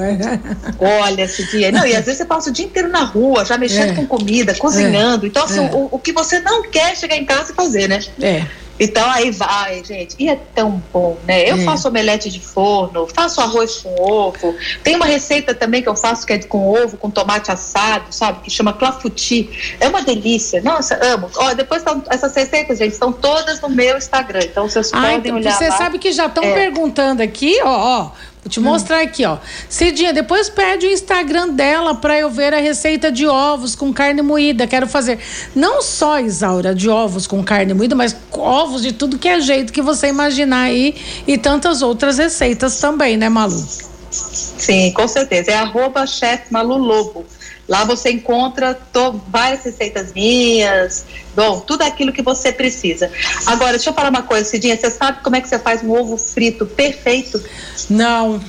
Olha, 0.80 1.28
dia. 1.28 1.72
Não, 1.72 1.86
e 1.86 1.96
às 1.96 2.06
vezes 2.06 2.18
você 2.18 2.26
passa 2.26 2.50
o 2.50 2.54
dia 2.54 2.66
inteiro 2.66 2.90
na 2.90 3.04
rua, 3.04 3.46
já 3.46 3.58
mexendo 3.58 3.92
é. 3.92 3.96
com 3.96 4.08
comida, 4.08 4.56
cozinhando. 4.56 5.26
Então, 5.26 5.44
assim, 5.44 5.66
é. 5.66 5.72
o, 5.72 5.90
o 5.92 6.00
que 6.00 6.12
você 6.12 6.40
não 6.40 6.64
quer 6.64 6.96
chegar 6.96 7.16
em 7.16 7.26
casa 7.26 7.52
e 7.52 7.56
fazer, 7.56 7.88
né? 7.88 8.00
É. 8.22 8.46
Então 8.80 9.10
aí 9.10 9.32
vai, 9.32 9.84
gente. 9.84 10.16
E 10.20 10.30
é 10.30 10.36
tão 10.54 10.82
bom, 10.92 11.18
né? 11.26 11.50
Eu 11.50 11.56
é. 11.58 11.64
faço 11.64 11.88
omelete 11.88 12.30
de 12.30 12.40
forno, 12.40 13.08
faço 13.08 13.40
arroz 13.42 13.78
com 13.78 13.96
ovo. 14.02 14.56
Tem 14.84 14.96
uma 14.96 15.06
receita 15.06 15.54
também 15.54 15.82
que 15.82 15.90
eu 15.90 15.96
faço 15.96 16.26
que 16.26 16.34
é 16.34 16.40
com 16.40 16.68
ovo, 16.68 16.98
com 16.98 17.10
tomate 17.10 17.52
assado, 17.52 18.06
sabe? 18.12 18.42
Que 18.42 18.50
chama 18.50 18.74
clafouti. 18.74 19.78
É 19.80 19.88
uma 19.88 20.02
delícia. 20.02 20.62
Nossa, 20.62 21.00
amo. 21.02 21.30
Ó, 21.38 21.54
depois 21.54 21.84
tão, 21.84 22.04
essas 22.10 22.36
receitas, 22.36 22.80
gente, 22.80 22.94
estão 22.94 23.12
todas 23.12 23.62
no 23.62 23.70
meu 23.70 23.98
Instagram. 23.98 24.42
Então 24.44 24.68
vocês 24.68 24.92
ah, 24.94 25.02
podem 25.02 25.18
então, 25.18 25.36
olhar. 25.36 25.54
Você 25.54 25.70
lá. 25.70 25.78
sabe 25.78 25.98
que 25.98 26.12
já 26.12 26.26
estão 26.26 26.44
é. 26.44 26.54
perguntando 26.54 27.22
aqui, 27.22 27.60
ó, 27.64 28.02
ó. 28.02 28.12
Vou 28.46 28.52
te 28.52 28.60
mostrar 28.60 29.02
aqui, 29.02 29.26
ó. 29.26 29.40
Cidinha, 29.68 30.14
depois 30.14 30.50
pede 30.50 30.86
o 30.86 30.92
Instagram 30.92 31.50
dela 31.50 31.96
para 31.96 32.16
eu 32.16 32.30
ver 32.30 32.54
a 32.54 32.60
receita 32.60 33.12
de 33.12 33.26
ovos 33.26 33.76
com 33.76 33.92
carne 33.92 34.22
moída. 34.22 34.68
Quero 34.68 34.86
fazer 34.86 35.18
não 35.56 35.82
só, 35.82 36.20
Isaura, 36.20 36.76
de 36.76 36.88
ovos 36.88 37.26
com 37.26 37.44
carne 37.44 37.74
moída, 37.74 37.96
mas 37.96 38.16
ovos 38.32 38.84
de 38.84 38.94
tudo 38.94 39.18
que 39.18 39.28
é 39.28 39.42
jeito 39.42 39.74
que 39.74 39.82
você 39.82 40.10
imaginar 40.10 40.66
aí 40.66 40.96
e 41.26 41.40
tantas 41.40 41.82
outras 41.82 42.20
receitas 42.20 42.80
também, 42.80 43.18
né, 43.18 43.30
Malu? 43.30 43.66
Sim, 44.12 44.92
com 44.92 45.08
certeza. 45.08 45.50
É 45.50 45.56
arroba 45.56 46.06
Malu 46.52 46.78
Lobo. 46.78 47.26
Lá 47.68 47.84
você 47.84 48.12
encontra 48.12 48.80
várias 49.28 49.64
receitas 49.64 50.14
minhas, 50.14 51.06
bom, 51.34 51.60
tudo 51.62 51.82
aquilo 51.82 52.14
que 52.14 52.22
você 52.22 52.52
precisa. 52.52 53.12
Agora, 53.48 53.72
deixa 53.72 53.90
eu 53.90 53.94
falar 53.94 54.10
uma 54.10 54.22
coisa, 54.22 54.48
Cidinha, 54.48 54.78
você 54.78 54.92
sabe 54.92 55.24
como 55.24 55.36
é 55.36 55.42
que 55.42 55.50
você 55.50 55.58
faz 55.58 55.84
um 55.84 55.92
ovo 55.92 56.16
frito 56.18 56.66
perfeito? 56.68 57.44
Não. 57.90 58.40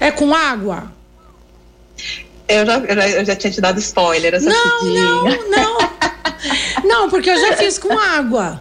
É 0.00 0.10
com 0.10 0.34
água? 0.34 0.92
Eu 2.48 2.66
já, 2.66 2.78
eu 2.78 2.94
já, 2.94 3.08
eu 3.08 3.24
já 3.24 3.36
tinha 3.36 3.52
te 3.52 3.60
dado 3.60 3.78
spoiler 3.78 4.34
essa 4.34 4.50
Não, 4.50 4.80
Cidinha. 4.80 5.04
não, 5.04 5.50
não. 5.50 5.94
Não, 6.84 7.08
porque 7.08 7.30
eu 7.30 7.40
já 7.40 7.56
fiz 7.56 7.78
com 7.78 7.98
água. 7.98 8.60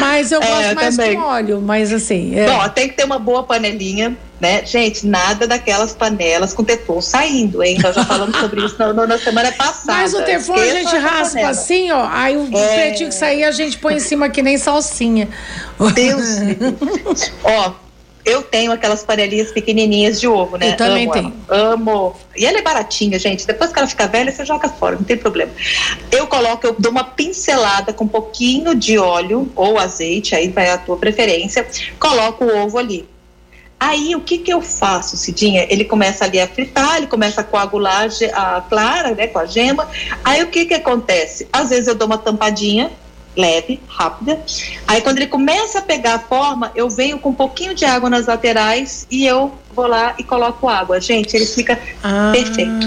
Mas 0.00 0.32
eu 0.32 0.42
é, 0.42 0.46
gosto 0.46 0.62
é, 0.62 0.70
eu 0.70 0.74
mais 0.74 0.96
também. 0.96 1.16
com 1.16 1.22
óleo. 1.22 1.60
Mas 1.60 1.92
assim. 1.92 2.38
É. 2.38 2.46
Bom, 2.46 2.68
tem 2.70 2.88
que 2.88 2.94
ter 2.94 3.04
uma 3.04 3.18
boa 3.18 3.42
panelinha, 3.42 4.16
né? 4.40 4.64
Gente, 4.64 5.06
nada 5.06 5.46
daquelas 5.46 5.94
panelas 5.94 6.52
com 6.52 6.64
teflon 6.64 7.00
saindo, 7.00 7.62
hein? 7.62 7.78
Nós 7.82 7.94
já 7.94 8.04
falamos 8.04 8.36
sobre 8.38 8.64
isso 8.64 8.76
na, 8.78 8.92
na 8.92 9.18
semana 9.18 9.52
passada. 9.52 9.98
Mas 9.98 10.14
o 10.14 10.22
teflon 10.22 10.56
a 10.56 10.66
gente 10.66 10.96
raspa 10.96 11.48
assim, 11.48 11.90
ó. 11.90 12.08
Aí 12.10 12.36
o 12.36 12.48
é... 12.56 12.74
pretinho 12.74 13.10
que 13.10 13.14
sair 13.14 13.44
a 13.44 13.50
gente 13.50 13.78
põe 13.78 13.94
em 13.94 14.00
cima 14.00 14.28
que 14.28 14.42
nem 14.42 14.56
salsinha. 14.56 15.28
Deus. 15.94 17.30
ó 17.44 17.87
eu 18.28 18.42
tenho 18.42 18.70
aquelas 18.72 19.02
panelinhas 19.02 19.50
pequenininhas 19.50 20.20
de 20.20 20.28
ovo, 20.28 20.58
né? 20.58 20.70
Eu 20.70 20.76
também 20.76 21.04
amo, 21.04 21.12
tenho. 21.12 21.34
Amo. 21.48 22.16
E 22.36 22.44
ela 22.44 22.58
é 22.58 22.62
baratinha, 22.62 23.18
gente. 23.18 23.46
Depois 23.46 23.72
que 23.72 23.78
ela 23.78 23.88
fica 23.88 24.06
velha, 24.06 24.30
você 24.30 24.44
joga 24.44 24.68
fora, 24.68 24.96
não 24.96 25.04
tem 25.04 25.16
problema. 25.16 25.50
Eu 26.10 26.26
coloco, 26.26 26.66
eu 26.66 26.76
dou 26.78 26.92
uma 26.92 27.04
pincelada 27.04 27.92
com 27.92 28.04
um 28.04 28.08
pouquinho 28.08 28.74
de 28.74 28.98
óleo 28.98 29.50
ou 29.56 29.78
azeite, 29.78 30.34
aí 30.34 30.48
vai 30.48 30.70
a 30.70 30.76
tua 30.76 30.96
preferência. 30.96 31.66
Coloco 31.98 32.44
o 32.44 32.64
ovo 32.64 32.76
ali. 32.78 33.08
Aí 33.80 34.14
o 34.14 34.20
que 34.20 34.38
que 34.38 34.52
eu 34.52 34.60
faço, 34.60 35.16
Cidinha? 35.16 35.66
Ele 35.70 35.84
começa 35.84 36.24
ali 36.24 36.40
a 36.40 36.48
fritar, 36.48 36.96
ele 36.96 37.06
começa 37.06 37.40
a 37.40 37.44
coagular 37.44 38.08
a 38.34 38.60
clara, 38.62 39.14
né, 39.14 39.28
com 39.28 39.38
a 39.38 39.46
gema. 39.46 39.88
Aí 40.24 40.42
o 40.42 40.48
que 40.48 40.66
que 40.66 40.74
acontece? 40.74 41.48
Às 41.52 41.70
vezes 41.70 41.86
eu 41.86 41.94
dou 41.94 42.06
uma 42.06 42.18
tampadinha 42.18 42.90
leve, 43.36 43.80
rápida. 43.86 44.42
Aí 44.86 45.00
quando 45.00 45.18
ele 45.18 45.26
começa 45.26 45.78
a 45.78 45.82
pegar 45.82 46.14
a 46.14 46.18
forma, 46.18 46.72
eu 46.74 46.88
venho 46.90 47.18
com 47.18 47.30
um 47.30 47.34
pouquinho 47.34 47.74
de 47.74 47.84
água 47.84 48.10
nas 48.10 48.26
laterais 48.26 49.06
e 49.10 49.26
eu 49.26 49.52
vou 49.74 49.86
lá 49.86 50.14
e 50.18 50.24
coloco 50.24 50.68
água. 50.68 51.00
Gente, 51.00 51.34
ele 51.34 51.46
fica 51.46 51.78
ah. 52.02 52.30
perfeito. 52.32 52.86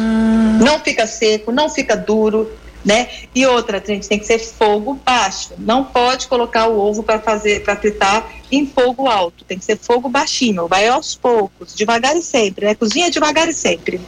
Não 0.63 0.79
fica 0.79 1.07
seco, 1.07 1.51
não 1.51 1.69
fica 1.69 1.95
duro, 1.95 2.51
né? 2.83 3.07
E 3.33 3.45
outra, 3.45 3.81
gente, 3.85 4.07
tem 4.07 4.19
que 4.19 4.25
ser 4.25 4.39
fogo 4.39 4.99
baixo. 5.05 5.51
Não 5.57 5.85
pode 5.85 6.27
colocar 6.27 6.67
o 6.67 6.79
ovo 6.79 7.03
para 7.03 7.19
fazer, 7.19 7.63
para 7.63 7.75
fritar 7.75 8.27
em 8.51 8.65
fogo 8.65 9.07
alto. 9.07 9.45
Tem 9.45 9.57
que 9.57 9.65
ser 9.65 9.77
fogo 9.77 10.09
baixinho. 10.09 10.67
Vai 10.67 10.87
aos 10.87 11.15
poucos, 11.15 11.73
devagar 11.73 12.15
e 12.15 12.21
sempre, 12.21 12.65
né? 12.65 12.75
Cozinha 12.75 13.09
devagar 13.09 13.47
e 13.47 13.53
sempre. 13.53 14.01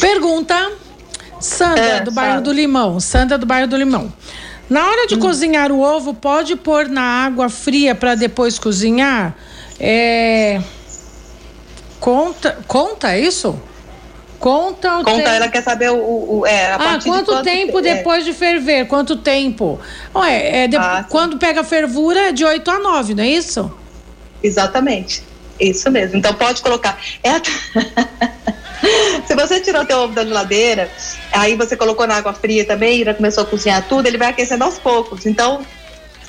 Pergunta 0.00 0.72
Sandra, 1.42 1.84
é, 1.84 2.00
do 2.00 2.12
bairro 2.12 2.40
do 2.40 2.52
Limão. 2.52 3.00
Sandra 3.00 3.36
do 3.36 3.44
bairro 3.44 3.66
do 3.66 3.76
Limão. 3.76 4.12
Na 4.72 4.88
hora 4.88 5.06
de 5.06 5.16
hum. 5.16 5.18
cozinhar 5.18 5.70
o 5.70 5.82
ovo, 5.82 6.14
pode 6.14 6.56
pôr 6.56 6.88
na 6.88 7.02
água 7.02 7.50
fria 7.50 7.94
para 7.94 8.14
depois 8.14 8.58
cozinhar? 8.58 9.36
É... 9.78 10.62
Conta, 12.00 12.58
conta 12.66 13.18
isso? 13.18 13.60
Conta 14.38 14.98
o 14.98 15.04
Conta, 15.04 15.18
tempo. 15.18 15.28
ela 15.28 15.48
quer 15.48 15.62
saber 15.62 15.90
o. 15.90 16.38
o 16.38 16.46
é, 16.46 16.72
ah, 16.72 16.98
quanto 17.04 17.42
tempo 17.42 17.80
é. 17.80 17.82
depois 17.82 18.24
de 18.24 18.32
ferver? 18.32 18.86
Quanto 18.86 19.16
tempo? 19.16 19.78
Ué, 20.14 20.64
é 20.64 20.66
de, 20.66 20.76
ah, 20.76 21.04
quando 21.06 21.36
pega 21.36 21.62
fervura 21.62 22.28
é 22.28 22.32
de 22.32 22.42
8 22.42 22.70
a 22.70 22.78
9, 22.78 23.14
não 23.14 23.22
é 23.22 23.28
isso? 23.28 23.70
Exatamente. 24.42 25.22
Isso 25.60 25.90
mesmo. 25.90 26.16
Então 26.16 26.32
pode 26.32 26.62
colocar. 26.62 26.98
É. 27.22 27.34
Se 29.26 29.34
você 29.34 29.60
tirou 29.60 29.84
teu 29.84 29.98
ovo 29.98 30.14
da 30.14 30.24
geladeira, 30.24 30.90
aí 31.32 31.54
você 31.54 31.76
colocou 31.76 32.06
na 32.06 32.16
água 32.16 32.32
fria 32.32 32.64
também, 32.64 33.04
já 33.04 33.14
começou 33.14 33.44
a 33.44 33.46
cozinhar 33.46 33.86
tudo, 33.88 34.06
ele 34.06 34.18
vai 34.18 34.28
aquecendo 34.28 34.64
aos 34.64 34.78
poucos. 34.78 35.26
Então, 35.26 35.64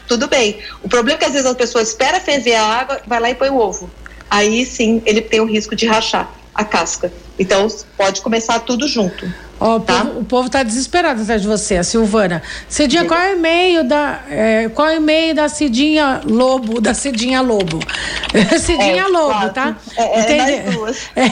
tudo 0.07 0.27
bem. 0.27 0.59
O 0.81 0.89
problema 0.89 1.17
é 1.17 1.19
que 1.19 1.25
às 1.25 1.33
vezes 1.33 1.47
a 1.47 1.55
pessoa 1.55 1.81
espera 1.81 2.19
ferver 2.19 2.55
a 2.55 2.65
água, 2.65 3.01
vai 3.07 3.19
lá 3.19 3.29
e 3.29 3.35
põe 3.35 3.49
o 3.49 3.57
ovo. 3.57 3.89
Aí 4.29 4.65
sim 4.65 5.01
ele 5.05 5.21
tem 5.21 5.39
o 5.39 5.45
risco 5.45 5.75
de 5.75 5.85
rachar 5.85 6.33
a 6.53 6.63
casca. 6.63 7.11
Então 7.37 7.67
pode 7.97 8.21
começar 8.21 8.59
tudo 8.59 8.87
junto. 8.87 9.31
Oh, 9.59 9.79
tá? 9.79 10.03
o, 10.03 10.25
povo, 10.25 10.47
está 10.47 10.61
desesperado 10.61 11.21
atrás 11.21 11.41
de 11.41 11.47
você, 11.47 11.77
a 11.77 11.83
Silvana. 11.83 12.41
Cidinha, 12.67 13.05
qual 13.05 13.19
é 13.19 13.33
o 13.33 13.37
e-mail 13.37 13.83
da. 13.83 14.19
É, 14.29 14.69
qual 14.69 14.89
é 14.89 14.95
o 14.95 14.97
e-mail 14.97 15.33
da 15.33 15.47
Cidinha 15.47 16.21
Lobo, 16.25 16.81
da 16.81 16.93
Cidinha 16.93 17.41
Lobo? 17.41 17.79
Cidinha 18.59 19.03
é, 19.03 19.07
Lobo, 19.07 19.49
tá? 19.49 19.77
É, 19.95 20.19
é 20.19 20.71
duas. 20.71 21.03
É, 21.15 21.29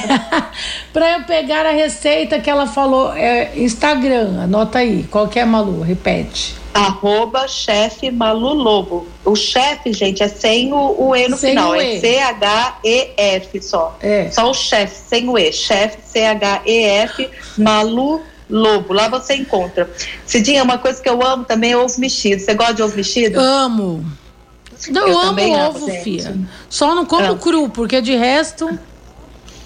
Para 0.93 1.11
eu 1.13 1.23
pegar 1.23 1.65
a 1.65 1.71
receita 1.71 2.39
que 2.39 2.49
ela 2.49 2.67
falou, 2.67 3.13
é 3.13 3.51
Instagram, 3.55 4.43
anota 4.43 4.79
aí. 4.79 5.05
Qual 5.09 5.27
que 5.27 5.39
é, 5.39 5.45
Malu? 5.45 5.81
Repete 5.81 6.61
arroba 6.73 7.47
chefe 7.47 8.09
Malu 8.11 8.53
Lobo. 8.53 9.07
O 9.23 9.35
chefe, 9.35 9.93
gente, 9.93 10.23
é 10.23 10.27
sem 10.27 10.73
o, 10.73 10.95
o 10.97 11.15
E 11.15 11.27
no 11.27 11.37
sem 11.37 11.51
final, 11.51 11.75
é 11.75 11.99
C-H-E-F 11.99 13.61
só. 13.61 13.95
É. 14.01 14.29
Só 14.31 14.49
o 14.49 14.53
chefe, 14.53 14.95
sem 15.07 15.29
o 15.29 15.37
E. 15.37 15.51
Chefe, 15.51 15.97
C-H-E-F, 16.05 17.29
Malu 17.57 18.20
Lobo. 18.51 18.93
Lá 18.93 19.07
você 19.07 19.35
encontra. 19.35 19.89
Cidinha, 20.25 20.63
uma 20.63 20.77
coisa 20.77 21.01
que 21.01 21.09
eu 21.09 21.25
amo 21.25 21.45
também 21.45 21.71
é 21.71 21.77
ovo 21.77 21.99
mexido. 21.99 22.41
Você 22.41 22.53
gosta 22.53 22.73
de 22.73 22.83
ovo 22.83 22.95
mexido? 22.95 23.39
Amo. 23.39 24.05
Eu, 24.87 25.07
eu 25.07 25.19
amo 25.19 25.41
ovo, 25.41 25.85
amo, 25.85 26.03
filha. 26.03 26.35
Só 26.69 26.93
não 26.93 27.05
como 27.05 27.25
amo. 27.25 27.37
cru, 27.37 27.69
porque 27.69 28.01
de 28.01 28.15
resto. 28.15 28.67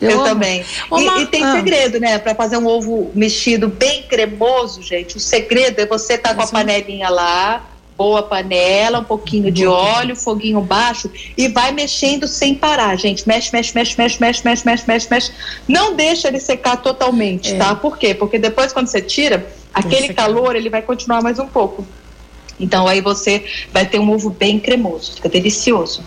Eu, 0.02 0.12
eu 0.12 0.24
também. 0.24 0.64
E, 0.92 1.22
e, 1.22 1.26
tem 1.28 1.44
ah. 1.44 1.54
segredo, 1.54 2.00
né? 2.00 2.18
Para 2.20 2.36
fazer 2.36 2.58
um 2.58 2.68
ovo 2.68 3.12
mexido 3.16 3.68
bem 3.68 4.04
cremoso, 4.04 4.82
gente. 4.82 5.18
O 5.18 5.20
segredo 5.20 5.80
é 5.80 5.86
você 5.86 6.16
estar 6.16 6.30
tá 6.30 6.36
com 6.36 6.42
a 6.42 6.48
panelinha 6.48 7.10
lá, 7.10 7.66
boa 7.98 8.22
panela, 8.24 9.00
um 9.00 9.04
pouquinho 9.04 9.52
de 9.52 9.66
óleo, 9.66 10.16
foguinho 10.16 10.62
baixo 10.62 11.10
e 11.38 11.48
vai 11.48 11.72
mexendo 11.72 12.28
sem 12.28 12.54
parar, 12.54 12.96
gente. 12.98 13.28
Mexe, 13.28 13.52
mexe, 13.54 13.74
mexe, 13.74 13.98
mexe, 13.98 14.20
mexe, 14.20 14.42
mexe, 14.44 14.66
mexe, 14.66 14.88
mexe, 14.88 15.08
mexe. 15.10 15.32
Não 15.68 15.96
deixa 15.96 16.28
ele 16.28 16.40
secar 16.40 16.78
totalmente, 16.78 17.54
é. 17.54 17.58
tá? 17.58 17.76
Por 17.76 17.98
quê? 17.98 18.14
Porque 18.14 18.38
depois 18.38 18.74
quando 18.74 18.88
você 18.88 19.02
tira, 19.02 19.48
aquele 19.74 20.14
calor 20.14 20.56
ele 20.56 20.70
vai 20.70 20.82
continuar 20.82 21.22
mais 21.22 21.40
um 21.40 21.48
pouco. 21.48 21.86
Então 22.60 22.88
aí 22.88 23.02
você 23.02 23.46
vai 23.72 23.86
ter 23.86 24.00
um 24.00 24.12
ovo 24.12 24.30
bem 24.30 24.60
cremoso, 24.60 25.14
fica 25.14 25.30
delicioso. 25.30 26.04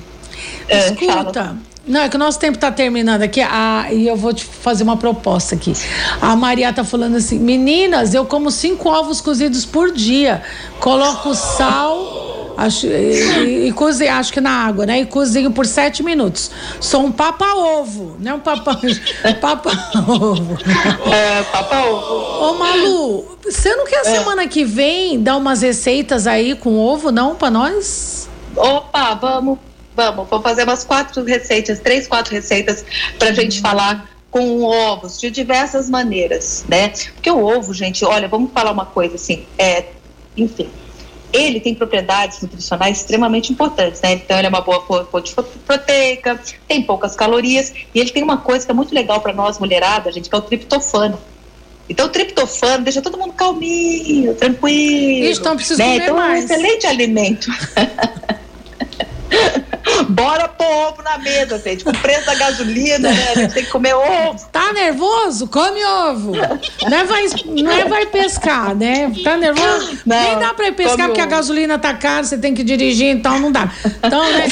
Escuta, 0.68 1.56
não, 1.88 2.00
é 2.00 2.08
que 2.08 2.16
o 2.16 2.18
nosso 2.18 2.38
tempo 2.38 2.56
está 2.56 2.70
terminando 2.70 3.22
aqui 3.22 3.40
ah, 3.40 3.86
e 3.90 4.06
eu 4.06 4.16
vou 4.16 4.32
te 4.32 4.44
fazer 4.44 4.82
uma 4.84 4.96
proposta 4.96 5.54
aqui. 5.54 5.72
A 6.20 6.36
Maria 6.36 6.72
tá 6.72 6.84
falando 6.84 7.16
assim: 7.16 7.38
meninas, 7.38 8.14
eu 8.14 8.24
como 8.24 8.50
cinco 8.50 8.88
ovos 8.88 9.20
cozidos 9.20 9.64
por 9.64 9.90
dia. 9.90 10.42
Coloco 10.80 11.34
sal 11.34 12.28
acho, 12.58 12.88
e, 12.88 13.68
e, 13.68 13.72
cozinho, 13.72 14.12
acho 14.12 14.32
que 14.32 14.40
na 14.40 14.50
água, 14.50 14.84
né? 14.84 15.00
E 15.00 15.06
cozinho 15.06 15.52
por 15.52 15.64
sete 15.64 16.02
minutos. 16.02 16.50
Sou 16.80 17.04
um 17.04 17.12
papa-ovo, 17.12 18.16
não 18.18 18.32
é 18.32 18.34
um 18.34 18.40
papa. 18.40 18.78
papa-ovo. 19.40 20.58
É, 21.12 21.42
papa-ovo. 21.44 22.44
Ô, 22.44 22.54
Malu, 22.54 23.38
você 23.44 23.74
não 23.76 23.86
quer 23.86 24.00
é. 24.00 24.04
semana 24.04 24.48
que 24.48 24.64
vem 24.64 25.22
dar 25.22 25.36
umas 25.36 25.62
receitas 25.62 26.26
aí 26.26 26.56
com 26.56 26.76
ovo, 26.76 27.12
não, 27.12 27.36
para 27.36 27.50
nós? 27.50 28.28
Opa, 28.56 29.14
vamos. 29.14 29.67
Vamos, 29.98 30.28
vou 30.28 30.40
fazer 30.40 30.62
umas 30.62 30.84
quatro 30.84 31.24
receitas, 31.24 31.80
três, 31.80 32.06
quatro 32.06 32.32
receitas 32.32 32.84
para 33.18 33.30
a 33.30 33.32
gente 33.32 33.56
uhum. 33.56 33.62
falar 33.62 34.08
com 34.30 34.62
ovos 34.62 35.18
de 35.18 35.28
diversas 35.28 35.90
maneiras, 35.90 36.64
né? 36.68 36.90
Porque 37.14 37.28
o 37.28 37.44
ovo, 37.44 37.74
gente, 37.74 38.04
olha, 38.04 38.28
vamos 38.28 38.52
falar 38.52 38.70
uma 38.70 38.86
coisa 38.86 39.16
assim, 39.16 39.44
é, 39.58 39.86
enfim, 40.36 40.68
ele 41.32 41.58
tem 41.58 41.74
propriedades 41.74 42.40
nutricionais 42.40 42.98
extremamente 42.98 43.52
importantes, 43.52 44.00
né? 44.00 44.12
Então 44.12 44.38
ele 44.38 44.46
é 44.46 44.48
uma 44.48 44.60
boa 44.60 44.86
fonte 45.10 45.34
proteica, 45.66 46.38
tem 46.68 46.80
poucas 46.80 47.16
calorias 47.16 47.74
e 47.92 47.98
ele 47.98 48.10
tem 48.10 48.22
uma 48.22 48.36
coisa 48.36 48.64
que 48.64 48.70
é 48.70 48.74
muito 48.74 48.94
legal 48.94 49.20
para 49.20 49.32
nós 49.32 49.58
mulherada, 49.58 50.12
gente, 50.12 50.30
que 50.30 50.34
é 50.36 50.38
o 50.38 50.42
triptofano. 50.42 51.18
Então 51.88 52.06
o 52.06 52.08
triptofano 52.08 52.84
deixa 52.84 53.02
todo 53.02 53.18
mundo 53.18 53.32
calminho, 53.32 54.32
tranquilo. 54.36 55.26
Isso, 55.26 55.40
então 55.40 55.56
precisa 55.56 55.82
né? 55.82 55.94
comer 55.94 56.02
então, 56.04 56.16
mais. 56.16 56.38
é 56.38 56.54
um 56.54 56.56
excelente 56.56 56.86
alimento. 56.86 57.50
Bora 60.20 60.48
pôr 60.48 60.66
ovo 60.66 61.02
na 61.02 61.18
mesa, 61.18 61.58
gente. 61.58 61.84
Com 61.84 61.90
o 61.90 61.98
preço 61.98 62.26
da 62.26 62.34
gasolina, 62.34 63.10
né? 63.10 63.28
A 63.30 63.38
gente 63.38 63.54
tem 63.54 63.64
que 63.64 63.70
comer 63.70 63.94
ovo. 63.94 64.46
Tá 64.50 64.72
nervoso? 64.72 65.46
Come 65.48 65.84
ovo. 65.84 66.32
Não 66.88 66.98
é 66.98 67.04
vai, 67.04 67.24
não 67.46 67.70
é 67.72 67.84
vai 67.84 68.06
pescar, 68.06 68.74
né? 68.74 69.12
Tá 69.22 69.36
nervoso? 69.36 69.98
Não, 70.04 70.16
Nem 70.16 70.38
dá 70.38 70.54
pra 70.54 70.68
ir 70.68 70.72
pescar 70.72 71.06
porque 71.06 71.20
ovo. 71.20 71.28
a 71.28 71.36
gasolina 71.36 71.78
tá 71.78 71.94
cara, 71.94 72.24
você 72.24 72.36
tem 72.38 72.54
que 72.54 72.62
dirigir, 72.64 73.08
então 73.08 73.38
não 73.38 73.52
dá. 73.52 73.70
Então, 74.02 74.24
né? 74.32 74.48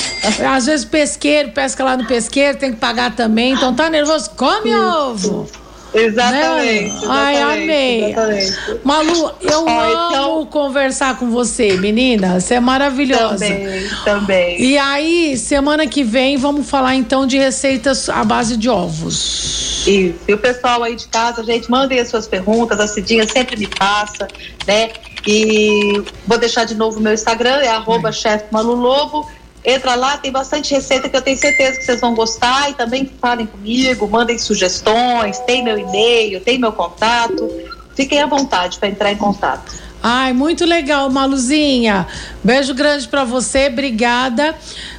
Às 0.55 0.67
vezes 0.67 0.85
pesqueiro, 0.85 1.51
pesca 1.51 1.83
lá 1.85 1.97
no 1.97 2.07
pesqueiro, 2.07 2.59
tem 2.59 2.73
que 2.73 2.79
pagar 2.79 3.15
também. 3.15 3.53
Então 3.53 3.75
tá 3.75 3.91
nervoso? 3.91 4.31
Come 4.37 4.75
ovo. 4.75 5.49
Exatamente, 5.95 6.95
né? 6.95 7.09
Ai, 7.09 7.41
amei. 7.41 8.05
Exatamente. 8.13 8.81
Malu, 8.85 9.31
eu 9.41 9.69
amo 9.69 10.16
então... 10.43 10.63
conversar 10.63 11.19
com 11.19 11.31
você, 11.31 11.77
menina. 11.77 12.41
Você 12.41 12.55
é 12.55 12.61
maravilhosa. 12.61 13.47
Também, 13.47 13.89
também. 14.05 14.61
E 14.61 14.79
aí, 14.79 15.37
semana 15.37 15.87
que 15.87 16.03
vem, 16.03 16.37
vamos 16.37 16.69
falar 16.69 16.95
então 16.95 17.27
de 17.27 17.39
receitas 17.39 18.09
à 18.09 18.25
base 18.25 18.57
de 18.57 18.69
ovos. 18.69 19.85
Isso. 19.87 20.19
E 20.27 20.33
o 20.33 20.39
pessoal 20.39 20.83
aí 20.83 20.97
de 20.97 21.07
casa, 21.09 21.45
gente, 21.45 21.71
mandem 21.71 22.01
as 22.01 22.09
suas 22.09 22.27
perguntas. 22.27 22.81
A 22.81 22.87
Cidinha 22.87 23.27
sempre 23.27 23.57
me 23.57 23.67
passa, 23.67 24.27
né? 24.67 24.91
E 25.27 26.03
vou 26.27 26.39
deixar 26.39 26.65
de 26.65 26.75
novo 26.75 26.99
o 26.99 27.03
meu 27.03 27.13
Instagram, 27.13 27.61
é 27.63 27.69
arroba 27.69 28.11
Lobo. 28.53 29.29
Entra 29.65 29.97
lá, 29.97 30.17
tem 30.17 30.31
bastante 30.31 30.73
receita 30.73 31.09
que 31.09 31.17
eu 31.17 31.23
tenho 31.23 31.37
certeza 31.37 31.79
que 31.79 31.85
vocês 31.85 32.01
vão 32.01 32.15
gostar 32.15 32.71
e 32.71 32.75
também 32.75 33.11
falem 33.21 33.47
comigo, 33.47 34.09
mandem 34.09 34.39
sugestões, 34.39 35.41
tem 35.41 35.65
meu 35.65 35.77
e-mail, 35.77 36.41
tem 36.41 36.57
meu 36.57 36.71
contato. 36.71 37.51
Fiquem 37.97 38.23
à 38.23 38.27
vontade 38.27 38.79
para 38.79 38.89
entrar 38.89 39.11
em 39.11 39.17
contato. 39.17 39.75
Ai, 40.09 40.33
muito 40.33 40.65
legal, 40.65 41.11
Maluzinha. 41.11 42.07
Beijo 42.45 42.73
grande 42.75 43.09
para 43.09 43.25
você, 43.25 43.67
obrigada. 43.67 44.55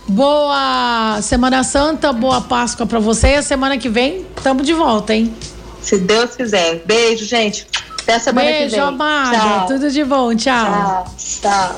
Boa 0.06 1.20
Semana 1.22 1.64
Santa, 1.64 2.12
boa 2.12 2.42
Páscoa 2.42 2.86
para 2.86 3.00
você. 3.00 3.30
E 3.30 3.36
a 3.36 3.42
semana 3.42 3.78
que 3.78 3.88
vem, 3.88 4.26
tamo 4.44 4.62
de 4.64 4.74
volta, 4.74 5.16
hein? 5.16 5.34
Se 5.82 5.98
Deus 5.98 6.36
quiser. 6.36 6.84
Beijo, 6.86 7.24
gente. 7.24 7.66
Até 8.02 8.16
a 8.16 8.20
semana 8.20 8.48
Beijo, 8.52 8.66
que 8.66 8.72
vem. 8.72 8.80
amada. 8.82 9.38
Tchau. 9.40 9.68
Tudo 9.68 9.90
de 9.90 10.04
bom. 10.04 10.36
Tchau. 10.36 10.66
Tchau. 10.66 11.16
Tchau. 11.42 11.76